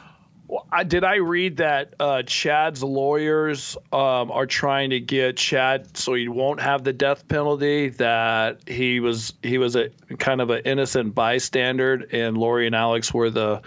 [0.72, 6.14] I, did I read that uh, Chad's lawyers um, are trying to get Chad so
[6.14, 7.90] he won't have the death penalty?
[7.90, 13.14] That he was he was a kind of an innocent bystander, and Lori and Alex
[13.14, 13.62] were the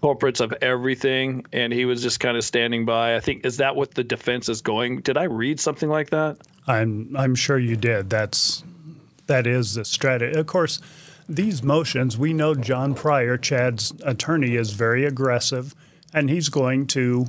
[0.00, 3.16] culprits of everything, and he was just kind of standing by.
[3.16, 5.00] I think is that what the defense is going?
[5.00, 6.38] Did I read something like that?
[6.66, 8.08] I'm I'm sure you did.
[8.08, 8.64] That's
[9.26, 10.38] that is the strategy.
[10.38, 10.80] Of course,
[11.28, 15.74] these motions we know John Pryor, Chad's attorney, is very aggressive
[16.14, 17.26] and he's going to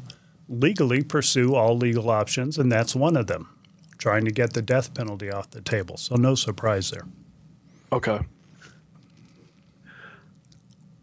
[0.48, 3.50] legally pursue all legal options, and that's one of them,
[3.98, 5.98] trying to get the death penalty off the table.
[5.98, 7.06] So no surprise there.
[7.91, 8.19] Okay.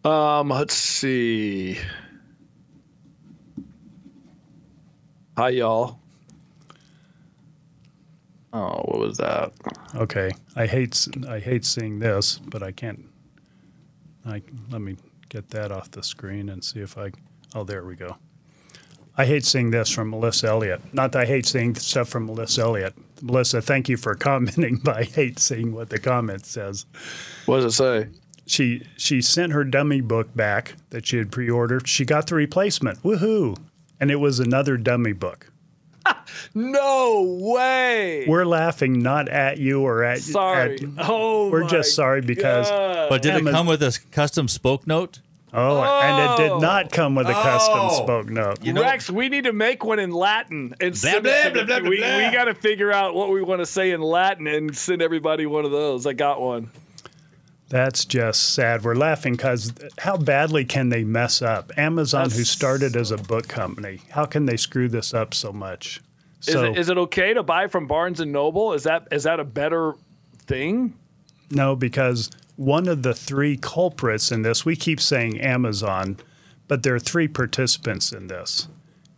[0.05, 1.79] Um, let's see.
[5.37, 5.99] Hi, y'all.
[8.53, 9.53] Oh, what was that?
[9.95, 13.07] Okay, I hate I hate seeing this, but I can't.
[14.27, 14.97] I let me
[15.31, 17.13] get that off the screen and see if I.
[17.55, 18.17] Oh, there we go.
[19.17, 20.81] I hate seeing this from Melissa Elliott.
[20.95, 22.95] Not that I hate seeing stuff from Melissa Elliott.
[23.21, 26.87] Melissa, thank you for commenting, but I hate seeing what the comment says.
[27.47, 28.09] What does it say?
[28.47, 31.87] She she sent her dummy book back that she had pre-ordered.
[31.87, 33.03] She got the replacement.
[33.03, 33.57] Woohoo!
[34.01, 35.53] And it was another dummy book.
[36.55, 38.25] no way.
[38.27, 40.75] We're laughing not at you or at sorry.
[40.75, 42.69] At, oh, we're just sorry because.
[42.69, 43.09] God.
[43.09, 45.21] But did it come with a custom spoke note?
[45.55, 46.59] Oh, oh, and it did oh.
[46.61, 48.03] not come with a custom oh.
[48.03, 48.65] spoke note.
[48.65, 51.79] You know, Rex, we need to make one in Latin and blah, blah, blah, blah,
[51.81, 52.17] we, blah.
[52.17, 55.45] we got to figure out what we want to say in Latin and send everybody
[55.45, 56.07] one of those.
[56.07, 56.71] I got one.
[57.69, 58.83] That's just sad.
[58.83, 61.73] We're laughing because how badly can they mess up?
[61.79, 65.53] Amazon, That's, who started as a book company, how can they screw this up so
[65.53, 66.01] much?
[66.41, 68.73] So, is, it, is it okay to buy from Barnes and Noble?
[68.73, 69.95] Is that is that a better
[70.47, 70.93] thing?
[71.51, 76.19] No, because one of the three culprits in this, we keep saying Amazon,
[76.69, 78.69] but there are three participants in this.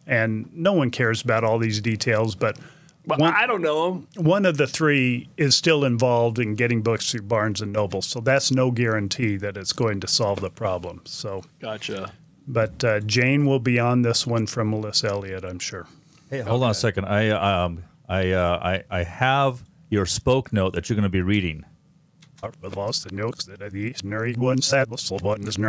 [0.07, 2.59] And no one cares about all these details, but
[3.07, 4.05] well, one, I don't know.
[4.17, 8.21] One of the three is still involved in getting books through Barnes and Noble, so
[8.21, 11.03] that's no guarantee that it's going to solve the problem.
[11.05, 12.13] So gotcha.
[12.47, 15.87] But uh, Jane will be on this one from Melissa Elliott, I'm sure.
[16.31, 16.65] Hey, hold okay.
[16.65, 17.05] on a second.
[17.07, 21.23] I um I uh, I I have your spoke note that you're going to be
[21.23, 21.65] reading.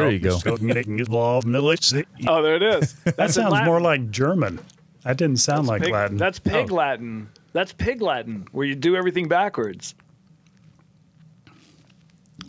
[0.04, 0.38] There you go.
[2.28, 2.94] Oh, there it is.
[3.16, 4.60] That sounds more like German.
[5.04, 6.18] That didn't sound that's like pig, Latin.
[6.18, 6.76] That's pig oh.
[6.76, 7.30] Latin.
[7.54, 9.96] That's pig Latin, where you do everything backwards.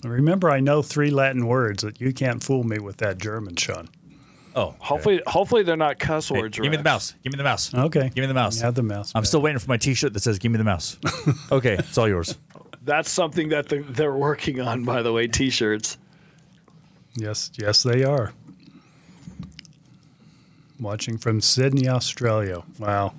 [0.03, 3.89] Remember, I know three Latin words that you can't fool me with that German, Sean.
[4.57, 6.57] Oh, hopefully, hopefully they're not cuss words.
[6.57, 7.12] Hey, give me the mouse.
[7.23, 7.75] Give me the mouse.
[7.75, 8.11] Okay.
[8.15, 8.57] Give me the mouse.
[8.57, 9.12] You have the mouse.
[9.15, 10.97] I'm still waiting for my T-shirt that says "Give me the mouse."
[11.53, 12.39] okay, it's all yours.
[12.87, 15.27] That's something that they're working on, by the way.
[15.27, 15.99] T-shirts.
[17.16, 18.33] Yes, yes, they are.
[20.79, 22.62] watching from Sydney, Australia.
[22.79, 23.14] Wow.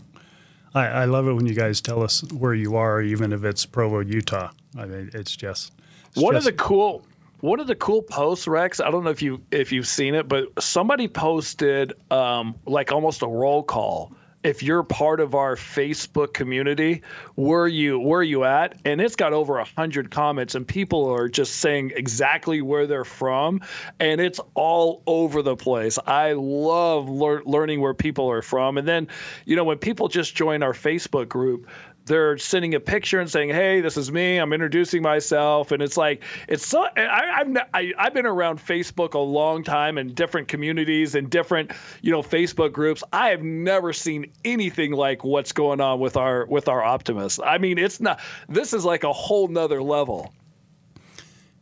[0.73, 3.65] I, I love it when you guys tell us where you are, even if it's
[3.65, 4.51] Provo, Utah.
[4.77, 5.73] I mean, it's just.
[6.09, 7.05] It's one just, of the cool
[7.41, 8.79] one of the cool posts, Rex.
[8.79, 13.21] I don't know if you if you've seen it, but somebody posted um, like almost
[13.21, 14.13] a roll call
[14.47, 17.01] if you're part of our Facebook community,
[17.35, 18.79] where you where you at?
[18.85, 23.03] And it's got over a hundred comments, and people are just saying exactly where they're
[23.03, 23.61] from,
[23.99, 25.99] and it's all over the place.
[26.07, 29.09] I love lear- learning where people are from, and then,
[29.45, 31.67] you know, when people just join our Facebook group,
[32.07, 34.37] they're sending a picture and saying, "Hey, this is me.
[34.37, 36.87] I'm introducing myself." And it's like it's so.
[36.97, 41.71] I, I've I, I've been around Facebook a long time in different communities and different
[42.01, 43.03] you know Facebook groups.
[43.13, 47.39] I have never seen anything like what's going on with our with our optimists.
[47.43, 48.19] I mean, it's not.
[48.49, 50.33] This is like a whole nother level.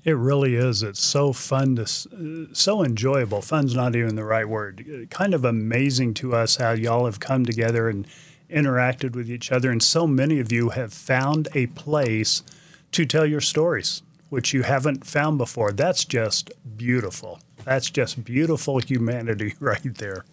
[0.05, 0.84] It really is.
[0.84, 3.41] It's so fun to, so enjoyable.
[3.41, 5.08] Fun's not even the right word.
[5.10, 8.05] Kind of amazing to us how y'all have come together and
[8.49, 12.43] interacted with each other, and so many of you have found a place
[12.91, 15.71] to tell your stories, which you haven't found before.
[15.71, 17.39] That's just beautiful.
[17.63, 20.25] That's just beautiful humanity right there.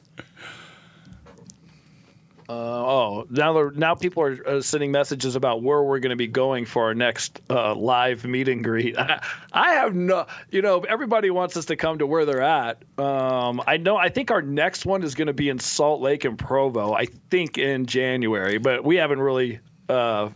[2.52, 6.26] Uh, oh, now now people are uh, sending messages about where we're going to be
[6.26, 8.94] going for our next uh, live meet and greet.
[9.52, 12.82] I, have no, you know, everybody wants us to come to where they're at.
[12.98, 13.96] Um, I know.
[13.96, 16.92] I think our next one is going to be in Salt Lake and Provo.
[16.92, 20.28] I think in January, but we haven't really uh,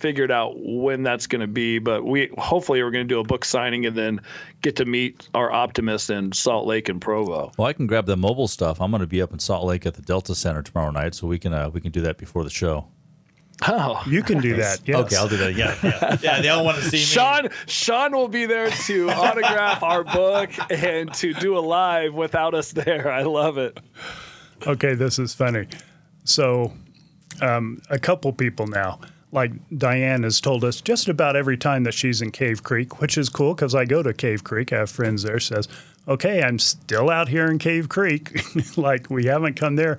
[0.00, 3.24] figured out when that's going to be, but we hopefully we're going to do a
[3.24, 4.20] book signing and then
[4.62, 7.52] get to meet our optimists in Salt Lake and Provo.
[7.56, 8.80] Well, I can grab the mobile stuff.
[8.80, 11.26] I'm going to be up in Salt Lake at the Delta Center tomorrow night, so
[11.26, 12.86] we can uh, we can do that before the show.
[13.68, 14.80] Oh, you can do that.
[14.86, 14.96] Yes.
[14.96, 15.54] Okay, I'll do that.
[15.54, 16.40] Yeah, yeah, yeah.
[16.40, 17.02] They all want to see me.
[17.02, 22.54] Sean, Sean will be there to autograph our book and to do a live without
[22.54, 23.12] us there.
[23.12, 23.78] I love it.
[24.66, 25.66] Okay, this is funny.
[26.24, 26.72] So,
[27.42, 29.00] um, a couple people now
[29.32, 33.16] like Diane has told us just about every time that she's in Cave Creek, which
[33.16, 34.72] is cool because I go to Cave Creek.
[34.72, 35.38] I have friends there.
[35.38, 35.68] Says,
[36.08, 38.42] okay, I'm still out here in Cave Creek.
[38.76, 39.98] like we haven't come there.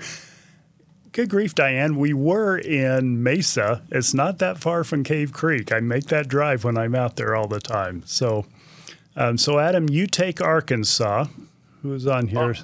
[1.13, 1.97] Good grief, Diane.
[1.97, 3.81] We were in Mesa.
[3.91, 5.71] It's not that far from Cave Creek.
[5.71, 8.03] I make that drive when I'm out there all the time.
[8.05, 8.45] So,
[9.17, 11.25] um, so Adam, you take Arkansas.
[11.81, 12.55] Who's on here?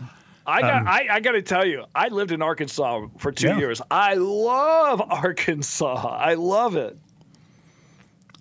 [0.48, 3.48] I got um, I, I got to tell you, I lived in Arkansas for two
[3.48, 3.58] yeah.
[3.58, 3.82] years.
[3.92, 6.08] I love Arkansas.
[6.08, 6.98] I love it.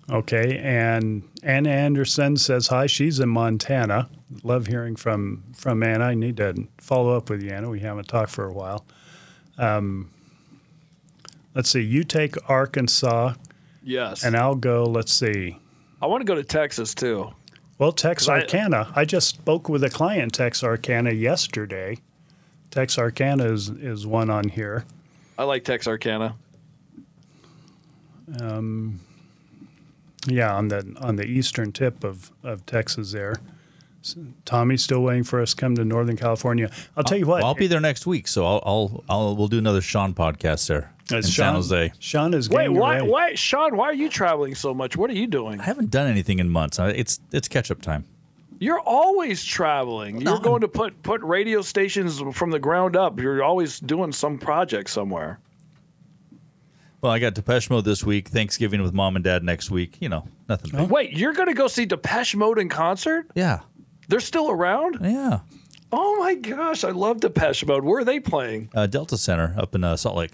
[0.08, 2.86] Okay, and Anna Anderson says hi.
[2.86, 4.08] She's in Montana.
[4.44, 6.04] Love hearing from from Anna.
[6.04, 7.68] I need to follow up with you, Anna.
[7.68, 8.86] We haven't talked for a while.
[9.58, 10.10] Um,
[11.56, 11.80] let's see.
[11.80, 13.34] You take Arkansas.
[13.82, 14.24] Yes.
[14.24, 14.84] And I'll go.
[14.84, 15.58] Let's see.
[16.00, 17.32] I want to go to Texas too.
[17.78, 18.92] Well, Texarkana.
[18.94, 21.98] I, I, just spoke with a client Texarkana yesterday.
[22.70, 24.86] Texarkana is, is one on here.
[25.38, 26.36] I like Texarkana.
[28.40, 29.00] Um,
[30.26, 33.36] yeah, on the on the eastern tip of, of Texas there.
[34.00, 36.70] So Tommy's still waiting for us to come to Northern California.
[36.96, 37.44] I'll tell you what.
[37.44, 40.95] I'll be there next week, so I'll I'll, I'll we'll do another Sean podcast there
[41.10, 41.92] in Sean, San Jose.
[41.98, 42.74] Sean is going around.
[42.74, 42.80] wait.
[42.80, 43.76] Why why Sean?
[43.76, 44.96] Why are you traveling so much?
[44.96, 45.60] What are you doing?
[45.60, 46.78] I haven't done anything in months.
[46.78, 48.04] It's it's catch up time.
[48.58, 50.20] You're always traveling.
[50.20, 53.20] You're going to put put radio stations from the ground up.
[53.20, 55.38] You're always doing some project somewhere.
[57.02, 58.28] Well, I got Depeche Mode this week.
[58.28, 59.98] Thanksgiving with mom and dad next week.
[60.00, 60.70] You know, nothing.
[60.70, 60.90] Big.
[60.90, 63.30] Wait, you're going to go see Depeche Mode in concert?
[63.34, 63.60] Yeah.
[64.08, 64.98] They're still around?
[65.02, 65.40] Yeah.
[65.92, 67.84] Oh my gosh, I love Depeche Mode.
[67.84, 68.70] Where are they playing?
[68.74, 70.32] Uh, Delta Center up in uh, Salt Lake.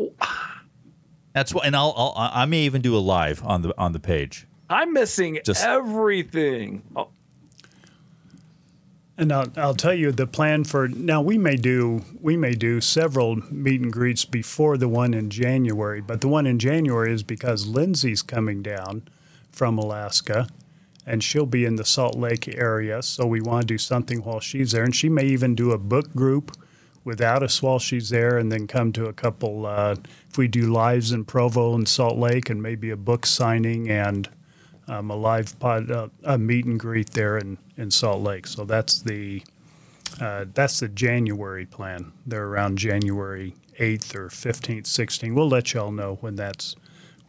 [1.32, 4.00] That's what, and I'll, I'll I may even do a live on the on the
[4.00, 4.46] page.
[4.68, 6.82] I'm missing Just, everything.
[6.94, 7.08] Oh.
[9.18, 11.20] And I'll, I'll tell you the plan for now.
[11.20, 16.00] We may do we may do several meet and greets before the one in January,
[16.00, 19.02] but the one in January is because Lindsay's coming down
[19.50, 20.48] from Alaska,
[21.06, 23.02] and she'll be in the Salt Lake area.
[23.02, 25.78] So we want to do something while she's there, and she may even do a
[25.78, 26.56] book group
[27.04, 29.66] without us while she's there, and then come to a couple.
[29.66, 29.96] Uh,
[30.28, 34.28] if we do lives in Provo and Salt Lake, and maybe a book signing and
[34.88, 38.46] um, a live pod, uh, a meet and greet there in, in Salt Lake.
[38.46, 39.42] So that's the
[40.20, 42.12] uh, that's the January plan.
[42.26, 45.34] They're around January 8th or 15th, 16th.
[45.34, 46.74] We'll let y'all know when that's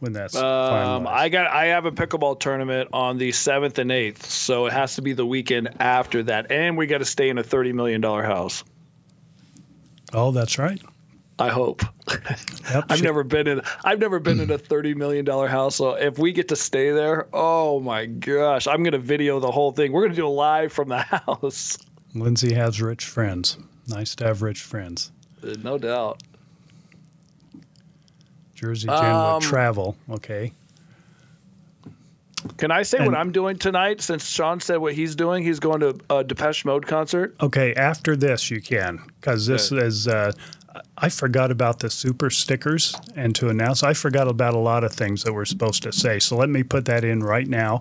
[0.00, 4.24] when that's um, I got I have a pickleball tournament on the 7th and 8th,
[4.24, 7.38] so it has to be the weekend after that, and we got to stay in
[7.38, 8.64] a 30 million dollar house.
[10.12, 10.80] Oh, that's right.
[11.38, 11.82] I hope.
[12.10, 13.62] Yep, I've never been in.
[13.84, 15.76] I've never been in a thirty million dollar house.
[15.76, 19.72] So if we get to stay there, oh my gosh, I'm gonna video the whole
[19.72, 19.92] thing.
[19.92, 21.78] We're gonna do a live from the house.
[22.14, 23.58] Lindsay has rich friends.
[23.88, 25.10] Nice to have rich friends.
[25.62, 26.22] no doubt.
[28.54, 29.96] Jersey General um, Travel.
[30.10, 30.52] Okay.
[32.56, 34.00] Can I say and, what I'm doing tonight?
[34.00, 37.34] Since Sean said what he's doing, he's going to a Depeche Mode concert.
[37.40, 39.82] Okay, after this you can, because this Good.
[39.82, 40.08] is.
[40.08, 40.32] Uh,
[40.96, 43.82] I forgot about the super stickers and to announce.
[43.82, 46.18] I forgot about a lot of things that we're supposed to say.
[46.18, 47.76] So let me put that in right now.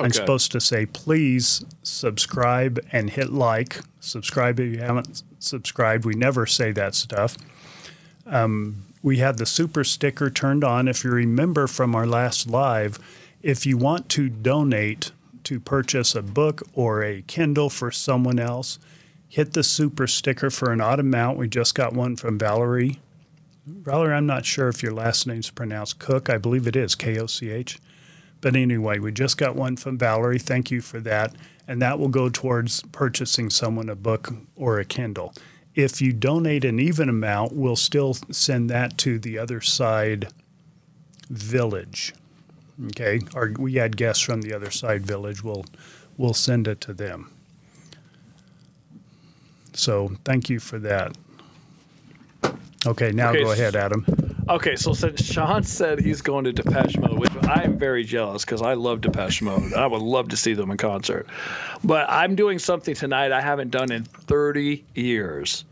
[0.00, 0.06] Okay.
[0.06, 3.80] I'm supposed to say, please subscribe and hit like.
[4.00, 6.06] Subscribe if you haven't subscribed.
[6.06, 7.36] We never say that stuff.
[8.26, 10.88] Um, we had the super sticker turned on.
[10.88, 12.98] If you remember from our last live,
[13.42, 15.12] if you want to donate
[15.44, 18.78] to purchase a book or a Kindle for someone else,
[19.28, 21.38] hit the super sticker for an odd amount.
[21.38, 23.00] We just got one from Valerie.
[23.66, 26.28] Valerie, I'm not sure if your last name's pronounced Cook.
[26.28, 27.78] I believe it is K O C H.
[28.40, 30.38] But anyway, we just got one from Valerie.
[30.38, 31.34] Thank you for that.
[31.68, 35.34] And that will go towards purchasing someone a book or a Kindle.
[35.74, 40.28] If you donate an even amount, we'll still send that to the other side
[41.28, 42.12] village.
[42.86, 45.44] Okay, or we had guests from the other side village.
[45.44, 45.64] We'll
[46.16, 47.30] we'll send it to them.
[49.74, 51.16] So thank you for that.
[52.86, 54.06] Okay, now okay, go ahead, Adam.
[54.48, 58.44] Okay, so since Sean said he's going to Depeche Mode, which I am very jealous
[58.44, 59.74] because I love Depeche Mode.
[59.74, 61.26] I would love to see them in concert.
[61.84, 65.64] But I'm doing something tonight I haven't done in 30 years.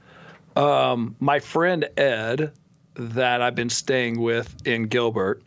[0.54, 2.52] Um, my friend Ed,
[2.94, 5.42] that I've been staying with in Gilbert,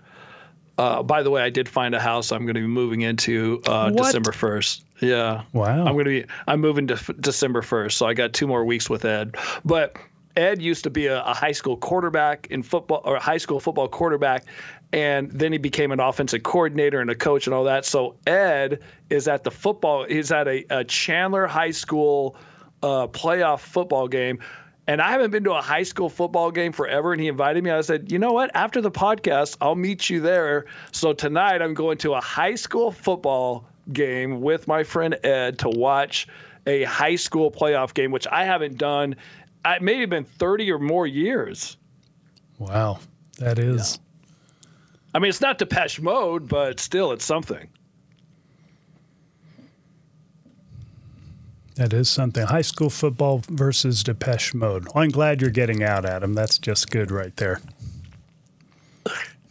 [0.82, 3.62] uh, by the way, I did find a house I'm going to be moving into
[3.68, 4.84] uh, December 1st.
[5.00, 5.44] Yeah.
[5.54, 5.86] Wow.
[5.86, 8.90] I'm going to be I'm moving to December 1st, so I got two more weeks
[8.90, 9.36] with Ed.
[9.64, 9.96] But
[10.36, 13.60] Ed used to be a, a, high school quarterback in football or a high school
[13.60, 14.46] football quarterback,
[14.92, 17.86] and then he became an offensive coordinator and a coach and all that.
[17.86, 18.80] So Ed
[19.12, 20.06] is at the football.
[20.06, 22.36] He's at a, a Chandler High School
[22.82, 24.40] uh, playoff football game
[24.92, 27.14] and I haven't been to a high school football game forever.
[27.14, 27.72] And he invited me.
[27.72, 28.52] I said, you know what?
[28.54, 30.66] After the podcast, I'll meet you there.
[30.92, 35.70] So tonight I'm going to a high school football game with my friend Ed to
[35.70, 36.28] watch
[36.68, 39.16] a high school playoff game, which I haven't done.
[39.66, 41.78] It may have been 30 or more years.
[42.60, 43.00] Wow.
[43.38, 43.98] That is.
[43.98, 44.68] Yeah.
[45.16, 47.70] I mean, it's not Depeche Mode, but still, it's something.
[51.76, 52.46] That is something.
[52.46, 54.86] High school football versus Depeche Mode.
[54.86, 56.34] Well, I'm glad you're getting out, Adam.
[56.34, 57.62] That's just good right there.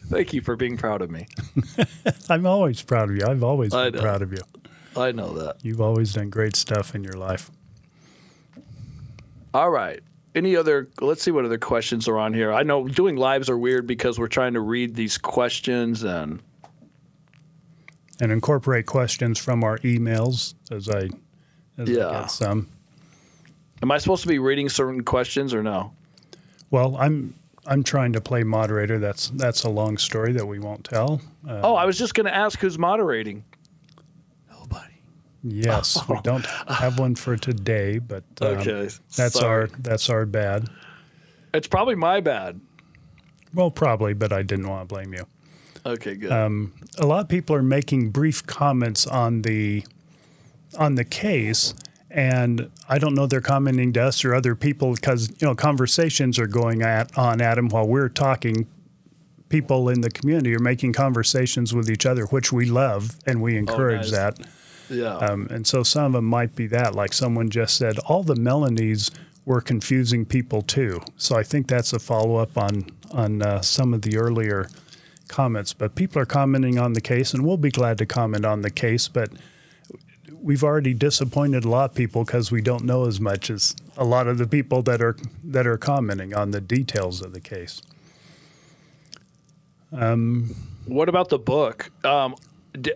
[0.07, 1.27] Thank you for being proud of me.
[2.29, 3.25] I'm always proud of you.
[3.25, 4.41] I've always been proud of you.
[4.95, 5.57] I know that.
[5.63, 7.49] You've always done great stuff in your life.
[9.53, 10.01] All right.
[10.35, 12.53] Any other, let's see what other questions are on here.
[12.53, 16.41] I know doing lives are weird because we're trying to read these questions and.
[18.19, 21.09] And incorporate questions from our emails as I
[21.77, 22.07] yeah.
[22.07, 22.69] I get some.
[23.81, 25.91] Am I supposed to be reading certain questions or no?
[26.69, 27.33] Well, I'm
[27.65, 28.99] I'm trying to play moderator.
[28.99, 31.21] That's that's a long story that we won't tell.
[31.47, 33.43] Uh, oh, I was just going to ask who's moderating.
[34.49, 34.93] Nobody.
[35.43, 38.89] Yes, we don't have one for today, but um, okay.
[39.15, 39.63] That's Sorry.
[39.63, 40.69] our that's our bad.
[41.53, 42.59] It's probably my bad.
[43.53, 45.25] Well, probably, but I didn't want to blame you.
[45.85, 46.31] Okay, good.
[46.31, 49.83] Um, a lot of people are making brief comments on the
[50.77, 51.73] on the case.
[52.09, 56.37] And I don't know they're commenting to us or other people because you know conversations
[56.39, 58.67] are going at on Adam while we're talking.
[59.47, 63.55] People in the community are making conversations with each other, which we love and we
[63.55, 64.37] oh, encourage oh, nice.
[64.37, 64.47] that.
[64.89, 65.15] Yeah.
[65.17, 68.35] Um, and so some of them might be that, like someone just said, all the
[68.35, 69.09] Melanies
[69.45, 71.01] were confusing people too.
[71.17, 74.69] So I think that's a follow up on on uh, some of the earlier
[75.27, 75.73] comments.
[75.73, 78.69] But people are commenting on the case, and we'll be glad to comment on the
[78.69, 79.07] case.
[79.07, 79.31] But
[80.41, 84.03] we've already disappointed a lot of people because we don't know as much as a
[84.03, 87.81] lot of the people that are that are commenting on the details of the case.
[89.91, 91.91] Um, what about the book?
[92.05, 92.35] Um,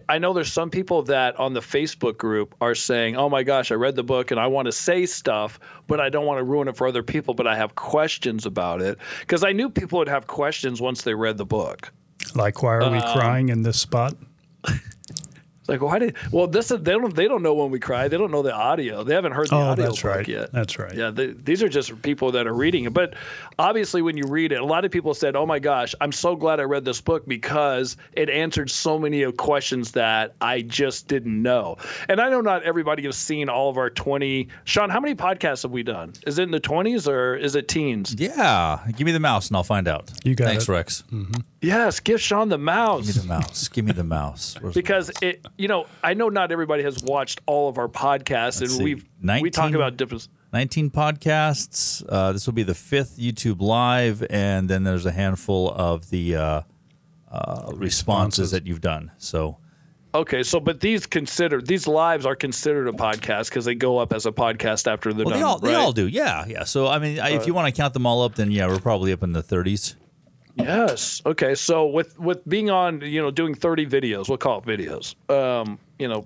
[0.08, 3.72] I know there's some people that on the Facebook group are saying, "Oh my gosh,
[3.72, 6.43] I read the book and I want to say stuff, but I don't want to
[6.43, 10.00] ruin it for other people, but I have questions about it." Because I knew people
[10.00, 11.91] would have questions once they read the book.
[12.34, 14.16] Like, why are we um, crying in this spot?
[15.68, 16.16] like, why did?
[16.32, 18.07] Well, this is, they don't they don't know when we cry.
[18.07, 19.03] They don't know the audio.
[19.03, 20.28] They haven't heard the oh, audio that's right.
[20.28, 20.51] yet.
[20.51, 20.93] That's right.
[20.93, 22.93] Yeah, they, these are just people that are reading it.
[22.93, 23.16] But
[23.57, 26.36] obviously, when you read it, a lot of people said, "Oh my gosh, I'm so
[26.36, 31.07] glad I read this book because it answered so many of questions that I just
[31.07, 31.78] didn't know."
[32.09, 34.47] And I know not everybody has seen all of our 20.
[34.66, 36.13] Sean, how many podcasts have we done?
[36.28, 38.16] Is it in the 20s or is it teens?
[38.18, 40.11] Yeah, give me the mouse and I'll find out.
[40.24, 40.72] You got Thanks, it.
[40.72, 41.03] Rex.
[41.11, 41.41] Mm-hmm.
[41.66, 43.07] Yes, give Sean the mouse.
[43.07, 43.68] Give me the mouse.
[43.70, 44.55] give me the mouse.
[44.59, 45.36] Where's because the mouse?
[45.36, 48.84] it, you know, I know not everybody has watched all of our podcasts, Let's and
[48.84, 49.05] we've
[49.41, 50.28] we talk about different.
[50.53, 52.05] 19 podcasts.
[52.07, 56.36] Uh, this will be the fifth YouTube live, and then there's a handful of the
[56.36, 56.61] uh,
[57.30, 59.11] uh, responses that you've done.
[59.18, 59.57] So,
[60.13, 64.13] Okay, so but these consider these lives are considered a podcast because they go up
[64.13, 65.39] as a podcast after they're well, done.
[65.39, 66.07] they all they all do.
[66.07, 66.63] Yeah, yeah.
[66.63, 68.80] So, I mean, I if you want to count them all up, then yeah, we're
[68.80, 69.95] probably up in the 30s.
[70.56, 71.22] Yes.
[71.26, 71.53] Okay.
[71.56, 75.16] So with with being on, you know, doing 30 videos, we'll call it videos.
[75.30, 76.26] Um, you know,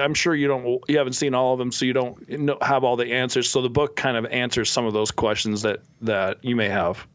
[0.00, 2.84] I'm sure you don't you haven't seen all of them, so you don't know, have
[2.84, 3.48] all the answers.
[3.48, 7.06] So the book kind of answers some of those questions that that you may have.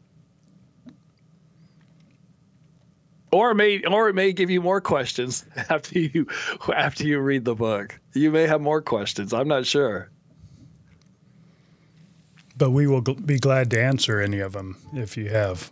[3.30, 6.26] Or may or it may give you more questions after you
[6.74, 7.98] after you read the book.
[8.14, 9.32] You may have more questions.
[9.32, 10.10] I'm not sure.
[12.56, 15.70] But we will be glad to answer any of them if you have.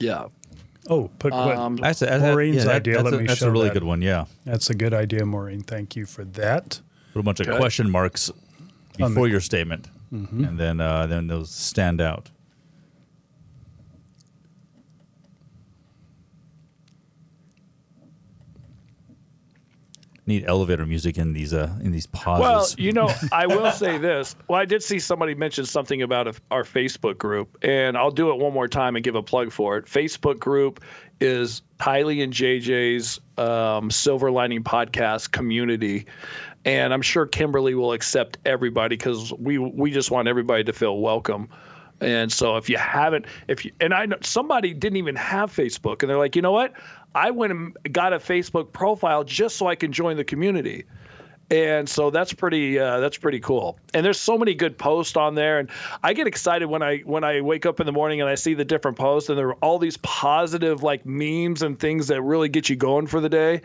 [0.00, 0.26] Yeah.
[0.88, 1.56] Oh, put what?
[1.56, 2.94] Um, That's, a, that's Maureen's yeah, that- idea.
[2.94, 3.74] That's, Let a, me that's show a really that.
[3.74, 4.02] good one.
[4.02, 5.60] Yeah, That's a good idea, Maureen.
[5.62, 6.80] Thank you for that.
[7.12, 8.30] put a bunch of question marks
[8.96, 12.30] before the- your statement, and then uh, then those stand out.
[20.30, 22.40] Need elevator music in these uh in these pauses.
[22.40, 24.36] Well, you know, I will say this.
[24.46, 28.30] Well, I did see somebody mention something about a, our Facebook group, and I'll do
[28.30, 29.86] it one more time and give a plug for it.
[29.86, 30.84] Facebook group
[31.20, 36.06] is Tylee and JJ's um, Silver Lining Podcast community,
[36.64, 40.98] and I'm sure Kimberly will accept everybody because we we just want everybody to feel
[40.98, 41.48] welcome.
[42.00, 46.02] And so if you haven't, if you and I know somebody didn't even have Facebook,
[46.02, 46.72] and they're like, you know what?
[47.14, 50.84] I went and got a Facebook profile just so I can join the community.
[51.50, 53.76] And so that's pretty uh, that's pretty cool.
[53.92, 55.58] And there's so many good posts on there.
[55.58, 55.68] And
[56.02, 58.54] i get excited when i when i wake up in the morning and i see
[58.54, 62.48] the different posts and there are all these positive like memes and things that really
[62.48, 63.62] get you going for the day.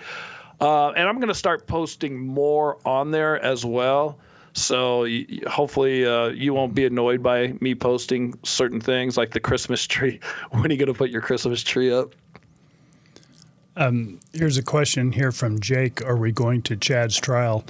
[0.60, 4.18] Uh, and i'm going to start posting more on there as well.
[4.54, 9.40] So y- hopefully uh, you won't be annoyed by me posting certain things like the
[9.40, 10.20] christmas tree.
[10.50, 12.16] When are you going to put your christmas tree up
[13.76, 16.06] Here's a question here from Jake.
[16.06, 17.66] Are we going to Chad's trial?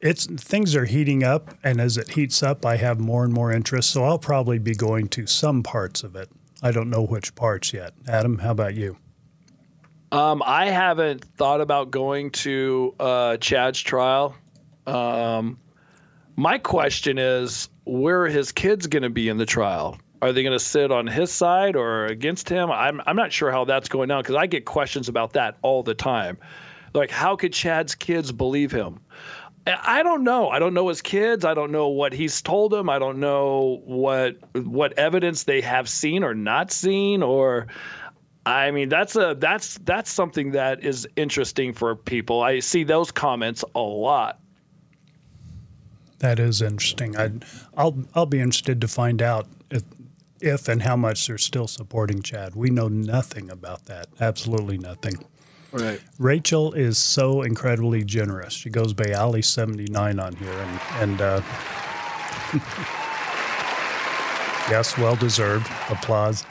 [0.00, 3.52] It's things are heating up, and as it heats up, I have more and more
[3.52, 3.90] interest.
[3.90, 6.30] So I'll probably be going to some parts of it.
[6.62, 7.92] I don't know which parts yet.
[8.08, 8.96] Adam, how about you?
[10.12, 14.34] Um, I haven't thought about going to uh, Chad's trial.
[14.86, 15.58] Um,
[16.36, 19.98] my question is, where are his kids going to be in the trial?
[20.22, 22.70] Are they going to sit on his side or against him?
[22.70, 25.82] I'm I'm not sure how that's going down because I get questions about that all
[25.82, 26.38] the time.
[26.92, 29.00] Like, how could Chad's kids believe him?
[29.66, 30.48] I don't know.
[30.48, 31.44] I don't know his kids.
[31.44, 32.88] I don't know what he's told them.
[32.88, 37.66] I don't know what what evidence they have seen or not seen or
[38.46, 42.42] I mean, that's a that's that's something that is interesting for people.
[42.42, 44.40] I see those comments a lot.
[46.18, 47.16] That is interesting.
[47.16, 47.30] I,
[47.76, 49.46] I'll I'll be interested to find out
[50.40, 52.54] if, and how much they're still supporting Chad.
[52.54, 54.08] We know nothing about that.
[54.20, 55.24] Absolutely nothing.
[55.72, 56.00] Right.
[56.18, 58.52] Rachel is so incredibly generous.
[58.54, 61.42] She goes by Ali seventy nine on here, and and uh,
[64.68, 66.44] yes, well deserved applause.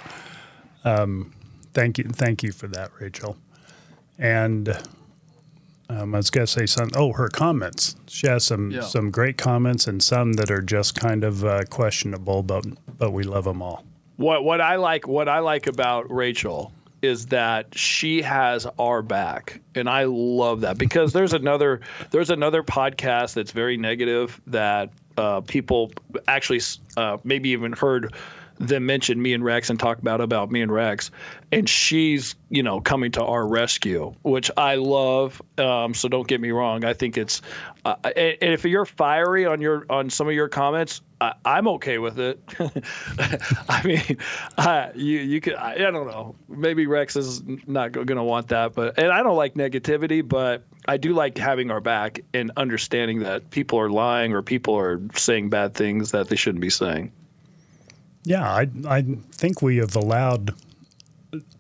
[0.86, 1.34] Um,
[1.74, 3.36] thank you, thank you for that, Rachel.
[4.18, 4.78] And
[5.90, 6.98] um, I was gonna say something.
[6.98, 7.96] Oh, her comments.
[8.08, 8.82] She has some Yeah.
[8.82, 12.66] some great comments and some that are just kind of uh, questionable, but
[12.98, 13.84] but we love them all.
[14.18, 16.72] What what I like what I like about Rachel
[17.02, 21.80] is that she has our back and I love that because there's another
[22.12, 25.92] there's another podcast that's very negative that uh, people
[26.28, 26.60] actually
[26.98, 28.14] uh, maybe even heard
[28.60, 31.12] them mention me and Rex and talk about about me and Rex
[31.52, 36.42] and she's you know coming to our rescue which I love um, so don't get
[36.42, 37.42] me wrong I think it's
[37.86, 41.98] uh, and if you're fiery on your on some of your comments I, I'm okay
[41.98, 42.40] with it.
[43.70, 44.18] I mean,
[44.58, 46.36] I, you you could I, I don't know.
[46.48, 50.64] Maybe Rex is not going to want that, but and I don't like negativity, but
[50.88, 55.02] I do like having our back and understanding that people are lying or people are
[55.14, 57.12] saying bad things that they shouldn't be saying.
[58.24, 59.02] Yeah, I I
[59.32, 60.54] think we have allowed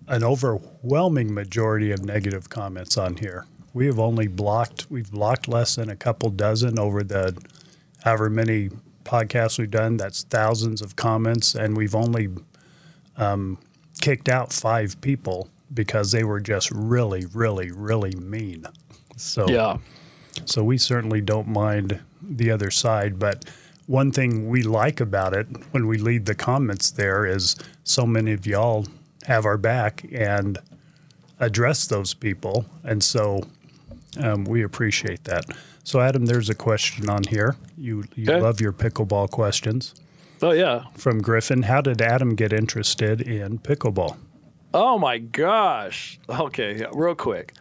[0.07, 3.45] an overwhelming majority of negative comments on here.
[3.73, 7.37] We have only blocked we've blocked less than a couple dozen over the
[8.03, 8.69] however many
[9.03, 9.97] podcasts we've done.
[9.97, 12.29] That's thousands of comments, and we've only
[13.17, 13.57] um,
[14.01, 18.65] kicked out five people because they were just really, really, really mean.
[19.17, 19.77] So Yeah.
[20.45, 23.19] so we certainly don't mind the other side.
[23.19, 23.45] But
[23.89, 28.31] one thing we like about it when we leave the comments there is so many
[28.33, 28.85] of y'all
[29.25, 30.59] have our back and
[31.39, 32.65] address those people.
[32.83, 33.41] And so
[34.19, 35.45] Um, we appreciate that.
[35.83, 37.55] So, Adam, there's a question on here.
[37.77, 38.41] You you Okay.
[38.41, 39.93] love your pickleball questions
[40.41, 40.85] Oh yeah.
[40.95, 41.63] from Griffin.
[41.63, 44.17] How did Adam get interested in pickleball?
[44.73, 46.19] Oh my gosh.
[46.29, 47.53] Okay, real quick.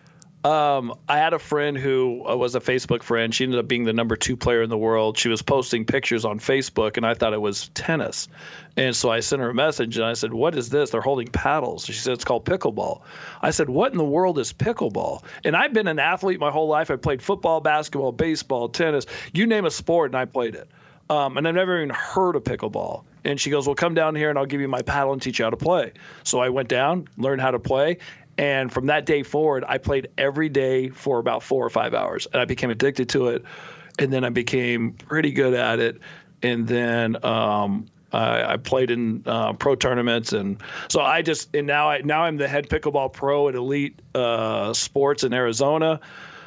[0.44, 3.34] Um, I had a friend who uh, was a Facebook friend.
[3.34, 5.18] She ended up being the number two player in the world.
[5.18, 8.28] She was posting pictures on Facebook, and I thought it was tennis.
[8.76, 10.90] And so I sent her a message, and I said, "What is this?
[10.90, 13.00] They're holding paddles." She said, "It's called pickleball."
[13.42, 16.68] I said, "What in the world is pickleball?" And I've been an athlete my whole
[16.68, 16.90] life.
[16.90, 19.06] I played football, basketball, baseball, tennis.
[19.32, 20.68] You name a sport, and I played it.
[21.10, 23.04] Um, and I've never even heard of pickleball.
[23.24, 25.38] And she goes, Well, come down here and I'll give you my paddle and teach
[25.38, 25.92] you how to play.
[26.22, 27.98] So I went down, learned how to play.
[28.38, 32.26] And from that day forward, I played every day for about four or five hours.
[32.32, 33.44] And I became addicted to it.
[33.98, 36.00] And then I became pretty good at it.
[36.42, 40.32] And then um, I, I played in uh, pro tournaments.
[40.32, 44.00] And so I just, and now, I, now I'm the head pickleball pro at Elite
[44.14, 45.98] uh, Sports in Arizona.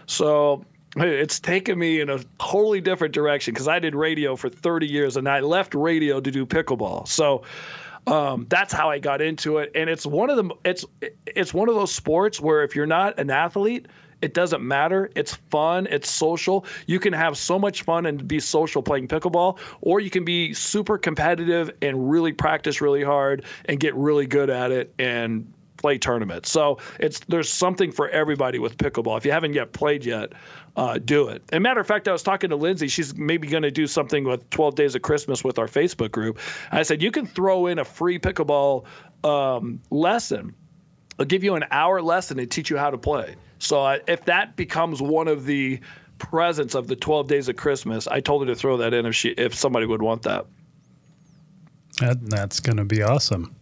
[0.05, 0.65] So
[0.95, 5.17] it's taken me in a totally different direction because I did radio for 30 years
[5.17, 7.07] and I left radio to do pickleball.
[7.07, 7.43] So
[8.07, 9.71] um, that's how I got into it.
[9.75, 10.85] And it's one of the it's
[11.25, 13.87] it's one of those sports where if you're not an athlete,
[14.21, 15.09] it doesn't matter.
[15.15, 15.87] It's fun.
[15.89, 16.65] It's social.
[16.87, 20.53] You can have so much fun and be social playing pickleball, or you can be
[20.53, 25.51] super competitive and really practice really hard and get really good at it and
[25.81, 26.51] play tournaments.
[26.51, 29.17] So it's there's something for everybody with pickleball.
[29.17, 30.33] If you haven't yet played yet,
[30.75, 31.43] uh, do it.
[31.51, 32.87] And matter of fact, I was talking to Lindsay.
[32.87, 36.39] She's maybe going to do something with 12 Days of Christmas with our Facebook group.
[36.71, 38.85] I said you can throw in a free pickleball
[39.23, 40.53] um, lesson.
[41.19, 43.35] I'll give you an hour lesson and teach you how to play.
[43.57, 45.79] So uh, if that becomes one of the
[46.19, 49.15] presents of the 12 Days of Christmas, I told her to throw that in if
[49.15, 50.45] she if somebody would want that.
[51.99, 53.55] That, that's going to be awesome.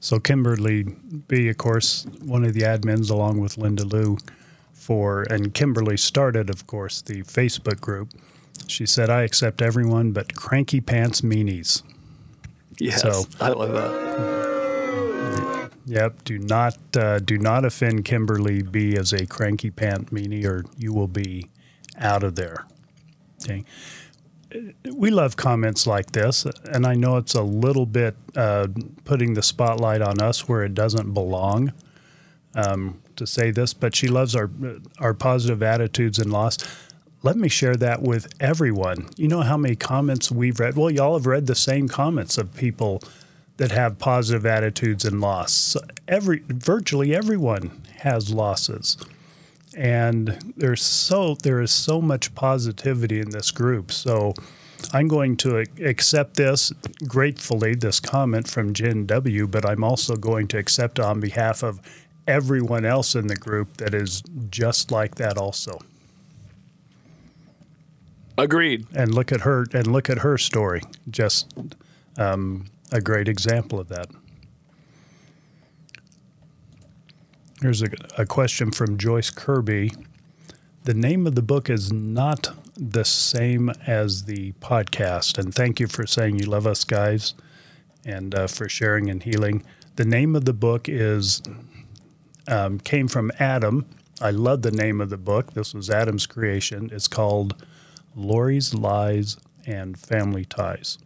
[0.00, 0.84] So Kimberly
[1.26, 4.16] B, of course, one of the admins, along with Linda Lou,
[4.72, 8.10] for and Kimberly started, of course, the Facebook group.
[8.68, 11.82] She said, "I accept everyone but cranky pants meanies."
[12.78, 13.98] Yes, So- I love that.
[15.86, 16.24] Yep.
[16.24, 20.92] Do not uh, do not offend Kimberly B as a cranky pant meanie, or you
[20.92, 21.48] will be
[21.98, 22.66] out of there.
[23.42, 23.64] Okay.
[24.90, 28.68] We love comments like this, and I know it's a little bit uh,
[29.04, 31.72] putting the spotlight on us where it doesn't belong
[32.54, 34.50] um, to say this, but she loves our
[34.98, 36.58] our positive attitudes and loss.
[37.22, 39.08] Let me share that with everyone.
[39.16, 40.76] You know how many comments we've read?
[40.76, 43.02] Well, y'all have read the same comments of people
[43.58, 45.76] that have positive attitudes and loss.
[46.06, 48.96] Every virtually everyone has losses.
[49.78, 53.92] And there's so there is so much positivity in this group.
[53.92, 54.34] So
[54.92, 56.72] I'm going to accept this
[57.06, 61.80] gratefully, this comment from Jen W, but I'm also going to accept on behalf of
[62.26, 65.78] everyone else in the group that is just like that also.
[68.36, 68.84] Agreed.
[68.96, 70.82] And look at her and look at her story.
[71.08, 71.54] Just
[72.16, 74.08] um, a great example of that.
[77.60, 79.92] Here's a, a question from Joyce Kirby.
[80.84, 85.38] The name of the book is not the same as the podcast.
[85.38, 87.34] And thank you for saying you love us, guys,
[88.04, 89.64] and uh, for sharing and healing.
[89.96, 91.42] The name of the book is
[92.46, 93.86] um, came from Adam.
[94.20, 95.54] I love the name of the book.
[95.54, 96.90] This was Adam's creation.
[96.92, 97.60] It's called
[98.14, 99.36] Lori's Lies
[99.66, 100.98] and Family Ties.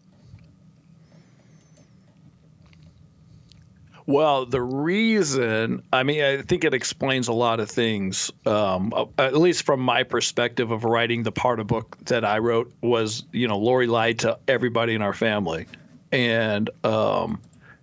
[4.07, 8.33] Well, the reason, I mean, I think it explains a lot of things.
[8.47, 12.73] Um, at least from my perspective of writing the part of book that I wrote
[12.81, 15.67] was, you know, Lori lied to everybody in our family,
[16.11, 17.41] and um,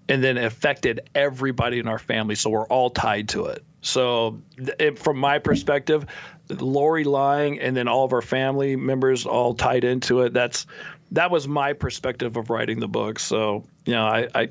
[0.10, 2.36] and then affected everybody in our family.
[2.36, 3.64] So we're all tied to it.
[3.82, 6.06] So it, from my perspective,
[6.50, 10.34] Lori lying and then all of our family members all tied into it.
[10.34, 10.66] That's
[11.12, 13.20] that was my perspective of writing the book.
[13.20, 14.50] So you know, I, I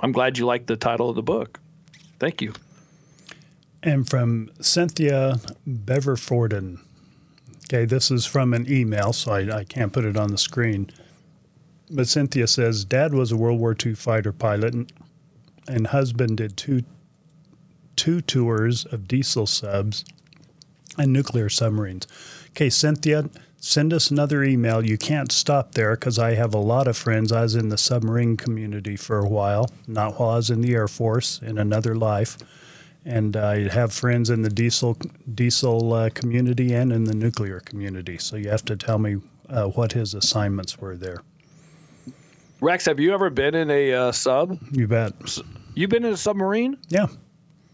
[0.00, 1.60] I'm glad you like the title of the book.
[2.18, 2.52] Thank you.
[3.82, 6.80] And from Cynthia Beverforden.
[7.66, 10.90] Okay, this is from an email, so I, I can't put it on the screen.
[11.90, 14.92] But Cynthia says Dad was a World War II fighter pilot, and,
[15.66, 16.84] and husband did two
[17.96, 20.04] two tours of diesel subs
[20.96, 22.06] and nuclear submarines.
[22.50, 23.28] Okay, Cynthia,
[23.60, 24.84] send us another email.
[24.84, 27.32] You can't stop there because I have a lot of friends.
[27.32, 30.74] I was in the submarine community for a while, not while I was in the
[30.74, 32.36] Air Force, in another life.
[33.04, 34.96] And I have friends in the diesel
[35.34, 38.18] diesel uh, community and in the nuclear community.
[38.18, 39.16] So you have to tell me
[39.48, 41.22] uh, what his assignments were there.
[42.60, 44.58] Rex, have you ever been in a uh, sub?
[44.72, 45.12] You bet.
[45.74, 46.76] You've been in a submarine?
[46.88, 47.06] Yeah.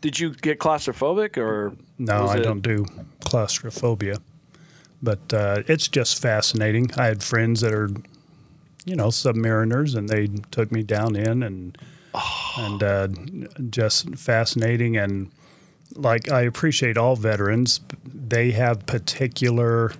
[0.03, 1.73] Did you get claustrophobic or?
[1.99, 2.85] No, I it- don't do
[3.25, 4.19] claustrophobia,
[5.05, 6.91] but uh, it's just fascinating.
[6.97, 7.91] I had friends that are,
[8.85, 11.79] you know, submariners, and they took me down in, and
[12.59, 13.09] and uh,
[13.71, 14.97] just fascinating.
[14.97, 15.31] And
[15.95, 17.81] like I appreciate all veterans.
[18.05, 19.93] They have particular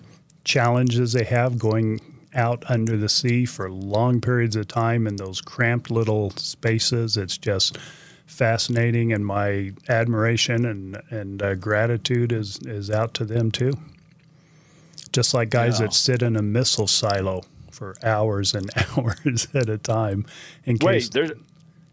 [0.45, 2.01] challenges they have going
[2.35, 7.17] out under the sea for long periods of time in those cramped little spaces.
[7.17, 7.79] It's just
[8.27, 13.75] fascinating, and my admiration and and uh, gratitude is is out to them too.
[15.15, 15.87] Just like guys Yeah.
[15.87, 20.27] that sit in a missile silo for hours and hours at a time,
[20.67, 21.31] in case Wait, there's.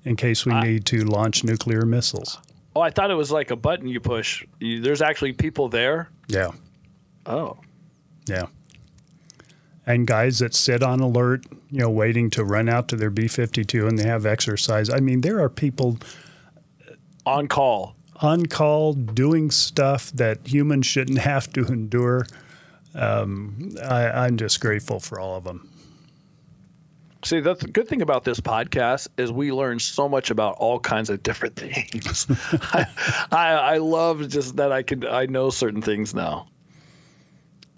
[0.04, 2.38] in case we need to launch nuclear missiles.
[2.76, 4.44] Oh, I thought it was like a button you push.
[4.60, 6.10] You, there's actually people there.
[6.28, 6.52] Yeah,
[7.26, 7.58] Oh,
[8.28, 8.48] yeah.
[9.86, 13.28] And guys that sit on alert, you know, waiting to run out to their B
[13.28, 14.90] 52 and they have exercise.
[14.90, 15.98] I mean, there are people
[17.26, 17.96] on call.
[18.22, 22.26] on call doing stuff that humans shouldn't have to endure.
[22.96, 25.70] Um, I, I'm just grateful for all of them.
[27.24, 30.80] See, that's the good thing about this podcast is we learn so much about all
[30.80, 32.26] kinds of different things.
[32.74, 32.86] I,
[33.32, 36.48] I, I love just that I can I know certain things now.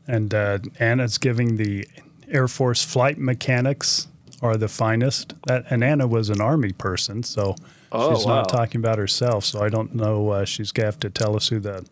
[0.07, 1.87] And uh, Anna's giving the
[2.29, 4.07] Air Force flight mechanics
[4.41, 5.33] are the finest.
[5.47, 7.55] That, and Anna was an Army person, so
[7.95, 8.37] Oh, she's wow.
[8.37, 9.45] not talking about herself.
[9.45, 10.29] So I don't know.
[10.29, 11.85] Uh, she's going to have to tell us who the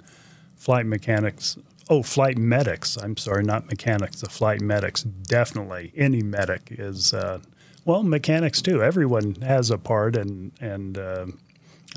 [0.56, 1.58] flight mechanics.
[1.92, 2.96] Oh, flight medics.
[2.96, 4.22] I'm sorry, not mechanics.
[4.22, 5.04] The flight medics.
[5.04, 7.14] Definitely, any medic is.
[7.14, 7.40] Uh,
[7.84, 8.82] well, mechanics too.
[8.82, 11.26] Everyone has a part, and and uh,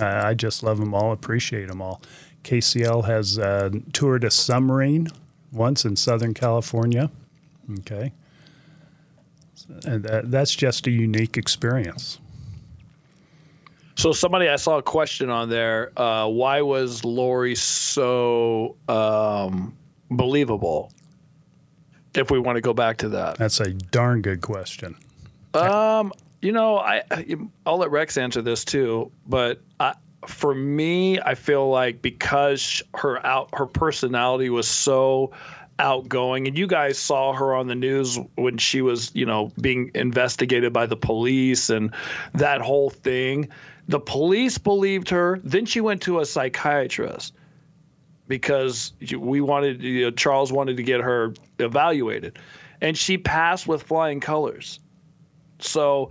[0.00, 1.12] I just love them all.
[1.12, 2.02] Appreciate them all.
[2.42, 5.06] KCL has uh, toured a submarine
[5.52, 7.08] once in Southern California.
[7.78, 8.12] Okay.
[9.86, 12.18] And that, that's just a unique experience.
[13.94, 15.92] So somebody I saw a question on there.
[15.96, 19.74] Uh, why was Lori so um,
[20.10, 20.92] believable?
[22.14, 24.96] If we want to go back to that, That's a darn good question.
[25.54, 27.02] um, you know, I
[27.66, 29.10] I'll let Rex answer this too.
[29.26, 29.94] But I,
[30.26, 35.32] for me, I feel like because her out her personality was so
[35.78, 39.90] outgoing and you guys saw her on the news when she was you know being
[39.94, 41.92] investigated by the police and
[42.32, 43.48] that whole thing
[43.88, 47.32] the police believed her then she went to a psychiatrist
[48.28, 52.38] because we wanted you know, Charles wanted to get her evaluated.
[52.80, 54.80] And she passed with flying colors.
[55.58, 56.10] So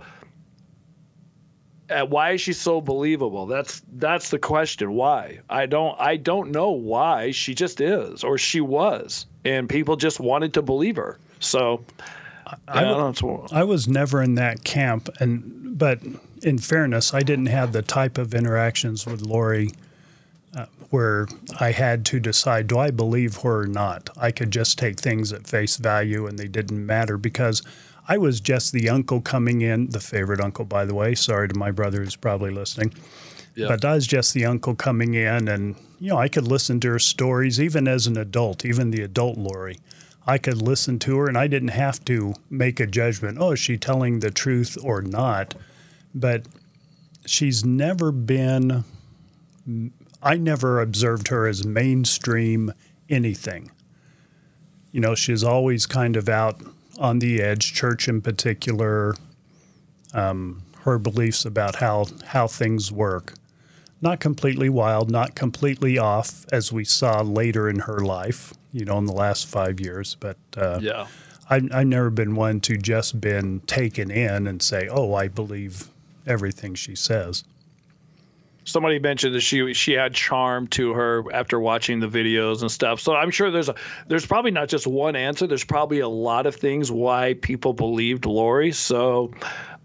[1.90, 3.46] uh, why is she so believable?
[3.46, 4.92] That's that's the question.
[4.92, 5.40] Why?
[5.50, 10.20] I don't i don't know why she just is or she was and people just
[10.20, 11.18] wanted to believe her.
[11.40, 11.84] So
[12.68, 13.46] I, don't know.
[13.52, 16.00] I was never in that camp, and but
[16.42, 19.72] in fairness, I didn't have the type of interactions with Lori
[20.56, 21.26] uh, where
[21.58, 24.10] I had to decide do I believe her or not.
[24.16, 27.62] I could just take things at face value, and they didn't matter because
[28.08, 31.14] I was just the uncle coming in, the favorite uncle, by the way.
[31.14, 32.92] Sorry to my brother who's probably listening.
[33.54, 33.68] Yeah.
[33.68, 36.90] But I was just the uncle coming in, and you know I could listen to
[36.90, 39.78] her stories even as an adult, even the adult Lori.
[40.26, 43.38] I could listen to her, and I didn't have to make a judgment.
[43.40, 45.54] Oh, is she telling the truth or not?
[46.14, 46.46] But
[47.26, 48.84] she's never been.
[50.24, 52.72] I never observed her as mainstream
[53.08, 53.70] anything.
[54.90, 56.60] You know, she's always kind of out
[56.98, 59.14] on the edge, church in particular,
[60.12, 63.34] um, her beliefs about how, how things work.
[64.00, 68.98] Not completely wild, not completely off, as we saw later in her life, you know,
[68.98, 70.16] in the last five years.
[70.18, 71.06] But uh, yeah
[71.50, 75.88] I, I've never been one to just been taken in and say, oh, I believe
[76.26, 77.44] everything she says.
[78.64, 83.00] Somebody mentioned that she she had charm to her after watching the videos and stuff.
[83.00, 83.74] So I'm sure there's a
[84.08, 85.46] there's probably not just one answer.
[85.46, 88.72] There's probably a lot of things why people believed Lori.
[88.72, 89.32] So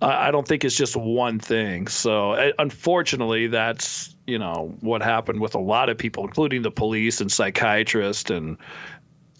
[0.02, 1.88] uh, I don't think it's just one thing.
[1.88, 6.72] So uh, unfortunately, that's you know what happened with a lot of people, including the
[6.72, 8.58] police and psychiatrists and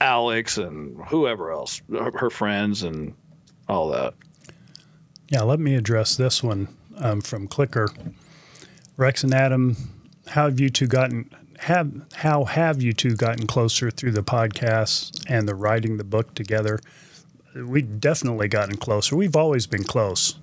[0.02, 3.14] Alex and whoever else, her, her friends and
[3.68, 4.14] all that.
[5.30, 6.68] Yeah, let me address this one
[6.98, 7.90] um, from Clicker.
[9.00, 9.78] Rex and Adam,
[10.28, 15.24] how have you two gotten have how have you two gotten closer through the podcast
[15.30, 16.80] and the writing the book together?
[17.56, 19.16] We've definitely gotten closer.
[19.16, 20.36] We've always been close.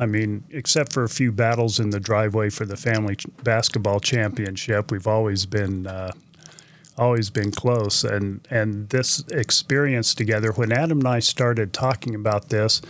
[0.00, 4.90] I mean, except for a few battles in the driveway for the family basketball championship,
[4.90, 6.10] we've always been uh,
[6.98, 8.02] always been close.
[8.02, 12.82] And and this experience together, when Adam and I started talking about this,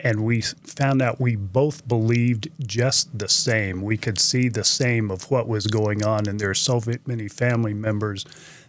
[0.00, 3.82] and we found out we both believed just the same.
[3.82, 7.28] We could see the same of what was going on, and there are so many
[7.28, 8.24] family members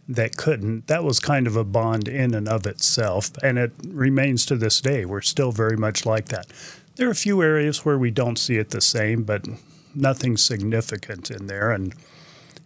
[0.07, 0.87] that couldn't.
[0.87, 4.81] That was kind of a bond in and of itself, and it remains to this
[4.81, 5.05] day.
[5.05, 6.47] We're still very much like that.
[6.95, 9.47] There are a few areas where we don't see it the same, but
[9.93, 11.71] nothing significant in there.
[11.71, 11.93] And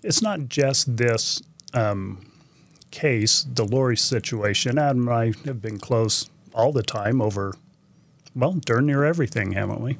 [0.01, 1.41] it's not just this
[1.73, 2.25] um,
[2.91, 4.77] case, the Lori situation.
[4.77, 7.55] Adam and I have been close all the time over
[8.35, 9.97] well, darn near everything, haven't we?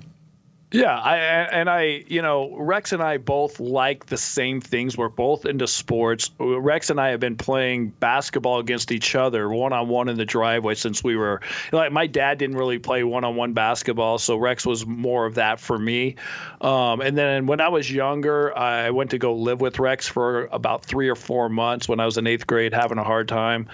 [0.74, 4.98] Yeah, I and I, you know, Rex and I both like the same things.
[4.98, 6.32] We're both into sports.
[6.40, 10.26] Rex and I have been playing basketball against each other, one on one in the
[10.26, 14.36] driveway since we were like my dad didn't really play one on one basketball, so
[14.36, 16.16] Rex was more of that for me.
[16.62, 20.46] Um, and then when I was younger, I went to go live with Rex for
[20.52, 23.70] about three or four months when I was in eighth grade, having a hard time.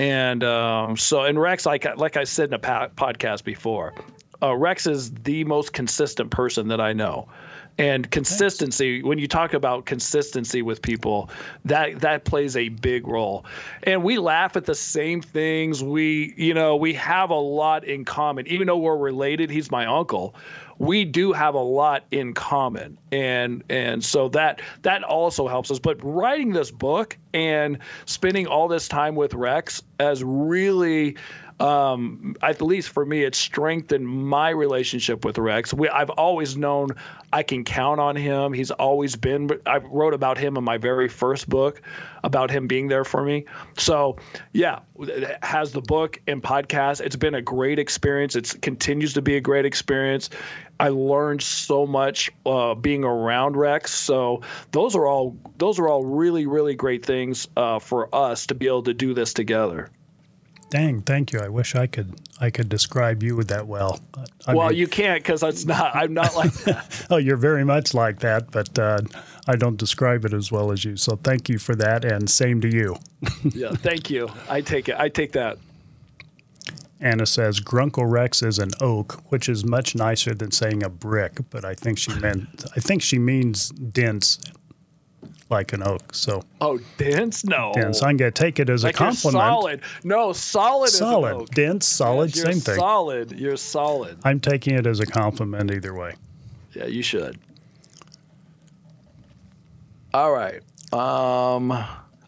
[0.00, 3.92] And um, so, and Rex, like like I said in a podcast before,
[4.42, 7.28] uh, Rex is the most consistent person that I know.
[7.80, 9.08] And consistency, Thanks.
[9.08, 11.30] when you talk about consistency with people,
[11.64, 13.46] that that plays a big role.
[13.84, 15.82] And we laugh at the same things.
[15.82, 18.46] We, you know, we have a lot in common.
[18.48, 20.34] Even though we're related, he's my uncle
[20.80, 25.78] we do have a lot in common and and so that that also helps us
[25.78, 31.14] but writing this book and spending all this time with rex has really
[31.60, 35.74] um, at least for me, it strengthened my relationship with Rex.
[35.74, 36.88] We, I've always known
[37.32, 38.54] I can count on him.
[38.54, 39.50] He's always been.
[39.66, 41.82] I wrote about him in my very first book,
[42.24, 43.44] about him being there for me.
[43.76, 44.16] So,
[44.52, 44.80] yeah,
[45.42, 47.02] has the book and podcast.
[47.02, 48.34] It's been a great experience.
[48.36, 50.30] It continues to be a great experience.
[50.80, 53.92] I learned so much uh, being around Rex.
[53.92, 54.40] So
[54.72, 58.66] those are all those are all really really great things uh, for us to be
[58.66, 59.90] able to do this together.
[60.70, 61.40] Dang, thank you.
[61.40, 64.00] I wish I could I could describe you that well.
[64.46, 65.94] I well, mean, you can't because it's not.
[65.94, 67.06] I'm not like that.
[67.10, 69.00] oh, you're very much like that, but uh,
[69.48, 70.96] I don't describe it as well as you.
[70.96, 72.96] So thank you for that, and same to you.
[73.44, 74.28] yeah, thank you.
[74.48, 74.96] I take it.
[74.96, 75.58] I take that.
[77.00, 81.38] Anna says Grunkle Rex is an oak, which is much nicer than saying a brick,
[81.50, 84.38] but I think she meant I think she means dense
[85.50, 86.14] like an oak.
[86.14, 87.44] So oh, dense?
[87.44, 88.02] No, dense.
[88.02, 89.42] I'm gonna take it as like a compliment.
[89.42, 89.80] solid.
[90.04, 90.90] No, solid.
[90.90, 91.50] Solid.
[91.50, 91.86] Dense.
[91.86, 92.34] Solid.
[92.34, 92.76] Yes, same thing.
[92.76, 93.32] Solid.
[93.32, 94.18] You're solid.
[94.24, 96.14] I'm taking it as a compliment either way.
[96.72, 97.38] Yeah, you should.
[100.14, 100.62] All right.
[100.92, 101.72] Um,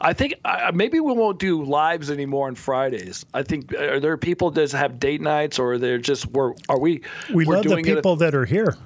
[0.01, 3.25] I think uh, maybe we won't do lives anymore on Fridays.
[3.35, 7.03] I think are there people that have date nights, or they're just we're are we?
[7.33, 8.77] We love the people that are here.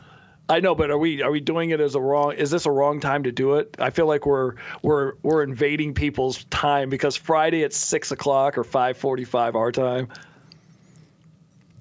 [0.48, 2.32] I know, but are we are we doing it as a wrong?
[2.34, 3.74] Is this a wrong time to do it?
[3.80, 8.62] I feel like we're we're we're invading people's time because Friday at six o'clock or
[8.62, 10.08] five forty five our time.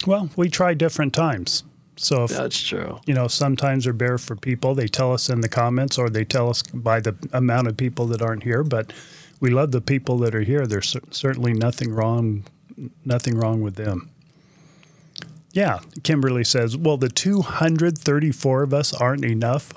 [0.07, 1.63] Well, we try different times.
[1.97, 2.99] So if, that's true.
[3.05, 4.75] You know, sometimes are bare for people.
[4.75, 8.07] They tell us in the comments, or they tell us by the amount of people
[8.07, 8.63] that aren't here.
[8.63, 8.91] But
[9.39, 10.65] we love the people that are here.
[10.65, 12.45] There's certainly nothing wrong,
[13.05, 14.09] nothing wrong with them.
[15.55, 19.71] Yeah, Kimberly says, well, the 234 of us aren't enough.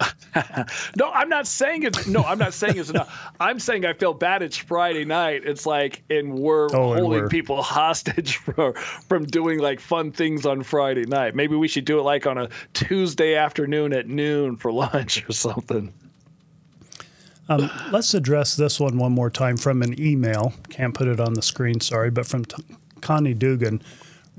[0.96, 3.32] no, I'm not saying it's no, I'm not saying it's enough.
[3.38, 4.42] I'm saying I feel bad.
[4.42, 5.42] It's Friday night.
[5.44, 7.28] It's like, and we're oh, holding and we're...
[7.28, 11.36] people hostage from from doing like fun things on Friday night.
[11.36, 15.32] Maybe we should do it like on a Tuesday afternoon at noon for lunch or
[15.32, 15.92] something.
[17.48, 20.52] Um, let's address this one one more time from an email.
[20.70, 22.64] Can't put it on the screen, sorry, but from T-
[23.02, 23.82] Connie Dugan.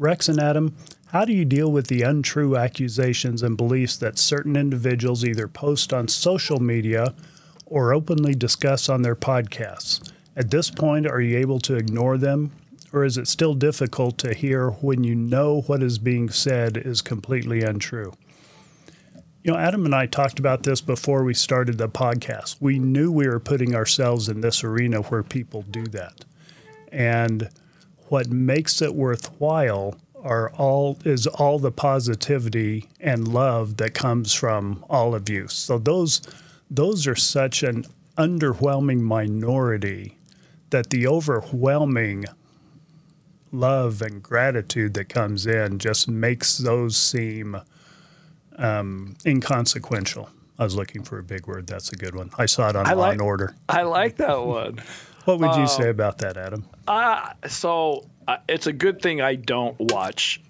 [0.02, 0.76] Rex and Adam,
[1.10, 5.94] how do you deal with the untrue accusations and beliefs that certain individuals either post
[5.94, 7.14] on social media
[7.68, 10.12] or openly discuss on their podcasts?
[10.36, 12.52] At this point, are you able to ignore them,
[12.92, 17.04] or is it still difficult to hear when you know what is being said is
[17.04, 18.12] completely untrue?
[19.44, 22.56] You know, Adam and I talked about this before we started the podcast.
[22.60, 26.26] We knew we were putting ourselves in this arena where people do that.
[26.92, 27.52] And
[28.12, 34.84] what makes it worthwhile are all is all the positivity and love that comes from
[34.90, 35.48] all of you.
[35.48, 36.22] So those
[36.70, 37.86] those are such an
[38.18, 40.18] underwhelming minority
[40.72, 42.26] that the overwhelming
[43.54, 47.62] love and gratitude that comes in just makes those seem
[48.58, 50.30] um, inconsequential.
[50.60, 51.66] I was looking for a big word.
[51.66, 52.30] That's a good one.
[52.38, 53.56] I saw it on I Law like, and Order.
[53.70, 54.82] I like that one.
[55.26, 56.66] What would you um, say about that, Adam?
[56.88, 60.42] Uh, so uh, it's a good thing I don't watch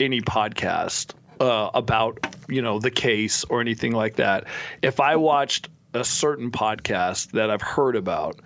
[0.00, 4.44] any podcast uh, about you know the case or anything like that.
[4.82, 8.40] If I watched a certain podcast that I've heard about,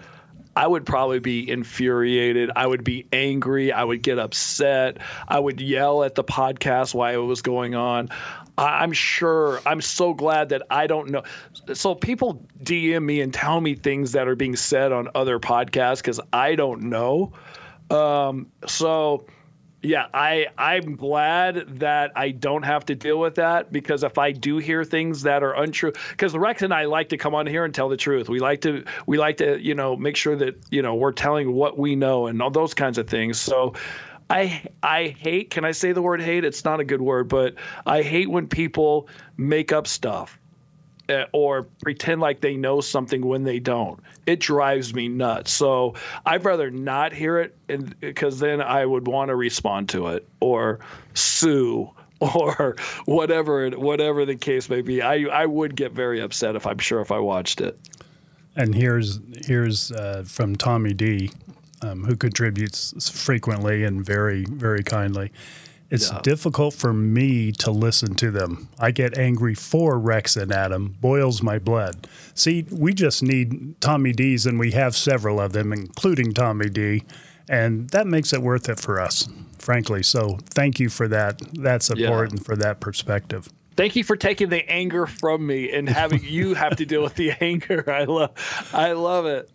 [0.56, 2.50] I would probably be infuriated.
[2.56, 3.72] I would be angry.
[3.72, 4.98] I would get upset.
[5.28, 8.08] I would yell at the podcast while it was going on.
[8.58, 9.60] I'm sure.
[9.66, 11.22] I'm so glad that I don't know.
[11.74, 15.98] So people DM me and tell me things that are being said on other podcasts
[15.98, 17.32] because I don't know.
[17.90, 19.26] Um, so
[19.82, 24.32] yeah, I I'm glad that I don't have to deal with that because if I
[24.32, 27.64] do hear things that are untrue, because Rex and I like to come on here
[27.64, 28.28] and tell the truth.
[28.28, 31.52] We like to we like to you know make sure that you know we're telling
[31.52, 33.40] what we know and all those kinds of things.
[33.40, 33.74] So.
[34.28, 35.50] I I hate.
[35.50, 36.44] Can I say the word hate?
[36.44, 37.54] It's not a good word, but
[37.86, 40.38] I hate when people make up stuff
[41.08, 44.00] uh, or pretend like they know something when they don't.
[44.26, 45.52] It drives me nuts.
[45.52, 50.08] So I'd rather not hear it, and because then I would want to respond to
[50.08, 50.80] it or
[51.14, 55.02] sue or whatever whatever the case may be.
[55.02, 57.78] I I would get very upset if I'm sure if I watched it.
[58.56, 61.30] And here's here's uh, from Tommy D,
[61.86, 65.32] um, who contributes frequently and very very kindly.
[65.88, 66.20] It's yeah.
[66.22, 68.68] difficult for me to listen to them.
[68.78, 72.08] I get angry for Rex and Adam, boils my blood.
[72.34, 77.04] See, we just need Tommy D's, and we have several of them, including Tommy D,
[77.48, 79.28] and that makes it worth it for us,
[79.58, 80.02] frankly.
[80.02, 81.40] So thank you for that.
[81.52, 82.44] That's important yeah.
[82.44, 83.48] for that perspective.
[83.76, 87.14] Thank you for taking the anger from me and having you have to deal with
[87.14, 87.84] the anger.
[87.88, 89.50] I love, I love it.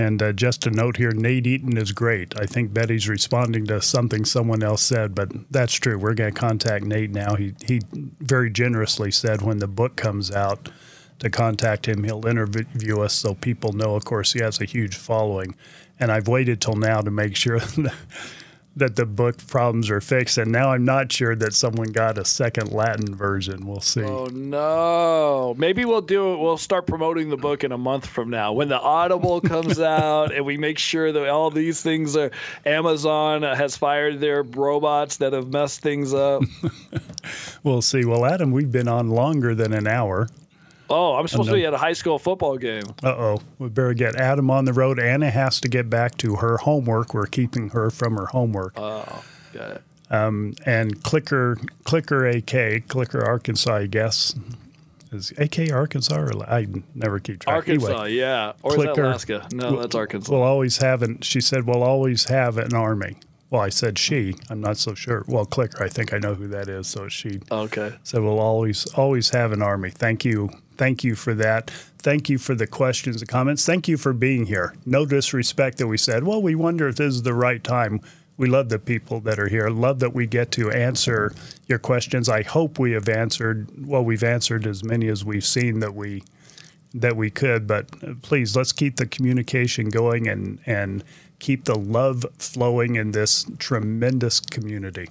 [0.00, 2.32] And uh, just a note here Nate Eaton is great.
[2.40, 5.98] I think Betty's responding to something someone else said, but that's true.
[5.98, 7.34] We're going to contact Nate now.
[7.34, 10.70] He, he very generously said when the book comes out
[11.18, 13.94] to contact him, he'll interview us so people know.
[13.94, 15.54] Of course, he has a huge following.
[15.98, 17.60] And I've waited till now to make sure
[18.76, 20.38] that the book problems are fixed.
[20.38, 23.66] And now I'm not sure that someone got a second Latin version.
[23.66, 24.02] We'll see.
[24.02, 25.54] Oh no!
[25.58, 26.38] Maybe we'll do it.
[26.38, 30.32] We'll start promoting the book in a month from now when the Audible comes out,
[30.32, 32.30] and we make sure that all these things are.
[32.64, 36.42] Amazon has fired their robots that have messed things up.
[37.64, 38.04] we'll see.
[38.04, 40.28] Well, Adam, we've been on longer than an hour.
[40.90, 42.82] Oh, I'm supposed to be at a high school football game.
[43.02, 43.42] Uh oh.
[43.58, 44.98] We better get Adam on the road.
[44.98, 47.14] Anna has to get back to her homework.
[47.14, 48.74] We're keeping her from her homework.
[48.76, 49.82] Oh, got it.
[50.10, 54.34] Um, and Clicker, Clicker AK, Clicker Arkansas, I guess.
[55.12, 57.54] Is AK Arkansas or I never keep track.
[57.54, 58.52] Arkansas, anyway, yeah.
[58.62, 59.46] Or Clicker, Alaska?
[59.52, 60.32] No, that's Arkansas.
[60.32, 63.16] We'll always have an, she said, we'll always have an army.
[63.50, 64.36] Well, I said she.
[64.48, 65.24] I'm not so sure.
[65.26, 66.86] Well, Clicker, I think I know who that is.
[66.86, 67.40] So she.
[67.50, 67.92] Okay.
[68.04, 69.90] So we'll always always have an army.
[69.90, 70.50] Thank you,
[70.80, 71.68] thank you for that.
[71.98, 73.66] Thank you for the questions and comments.
[73.66, 74.74] Thank you for being here.
[74.86, 76.24] No disrespect that we said.
[76.24, 78.00] Well, we wonder if this is the right time.
[78.38, 79.68] We love the people that are here.
[79.68, 81.34] Love that we get to answer
[81.68, 82.30] your questions.
[82.30, 83.68] I hope we have answered.
[83.86, 86.22] Well, we've answered as many as we've seen that we
[86.94, 87.66] that we could.
[87.66, 91.04] But uh, please, let's keep the communication going and and
[91.40, 95.08] keep the love flowing in this tremendous community.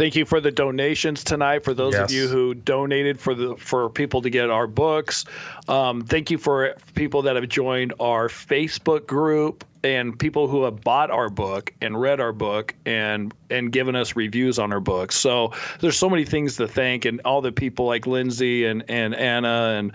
[0.00, 1.62] Thank you for the donations tonight.
[1.62, 2.04] For those yes.
[2.04, 5.26] of you who donated for the for people to get our books,
[5.68, 10.80] um, thank you for people that have joined our Facebook group and people who have
[10.80, 15.16] bought our book and read our book and and given us reviews on our books.
[15.16, 19.14] So there's so many things to thank, and all the people like Lindsay and and
[19.14, 19.92] Anna and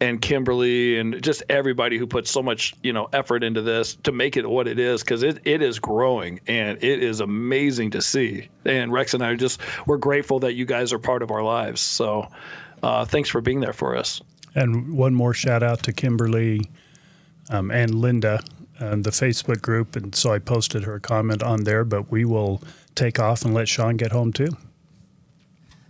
[0.00, 4.12] and Kimberly and just everybody who put so much you know effort into this to
[4.12, 8.02] make it what it is because it, it is growing and it is amazing to
[8.02, 8.48] see.
[8.64, 11.42] And Rex and I are just we're grateful that you guys are part of our
[11.42, 11.80] lives.
[11.80, 12.28] So
[12.82, 14.20] uh, thanks for being there for us.
[14.54, 16.68] And one more shout out to Kimberly
[17.50, 18.42] um, and Linda
[18.78, 19.96] and the Facebook group.
[19.96, 22.62] And so I posted her comment on there but we will
[22.94, 24.56] take off and let Sean get home too.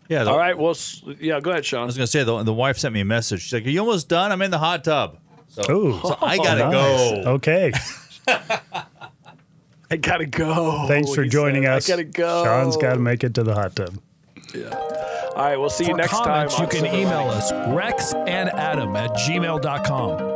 [0.08, 0.24] Yeah.
[0.24, 0.56] The, All right.
[0.56, 0.76] Well,
[1.20, 1.40] yeah.
[1.40, 1.82] Go ahead, Sean.
[1.82, 3.42] I was gonna say the the wife sent me a message.
[3.42, 4.32] She's like, "Are you almost done?
[4.32, 7.24] I'm in the hot tub." So, Ooh, so I oh, gotta nice.
[7.24, 7.30] go.
[7.32, 7.72] Okay.
[9.90, 10.86] I gotta go.
[10.88, 11.72] Thanks for joining said.
[11.72, 11.88] us.
[11.88, 12.44] I gotta go.
[12.44, 13.98] Sean's got to make it to the hot tub.
[14.54, 14.68] Yeah.
[14.70, 15.56] All right.
[15.56, 16.64] We'll see for you next comments, time.
[16.64, 20.35] You can email us rexandadam at gmail.com.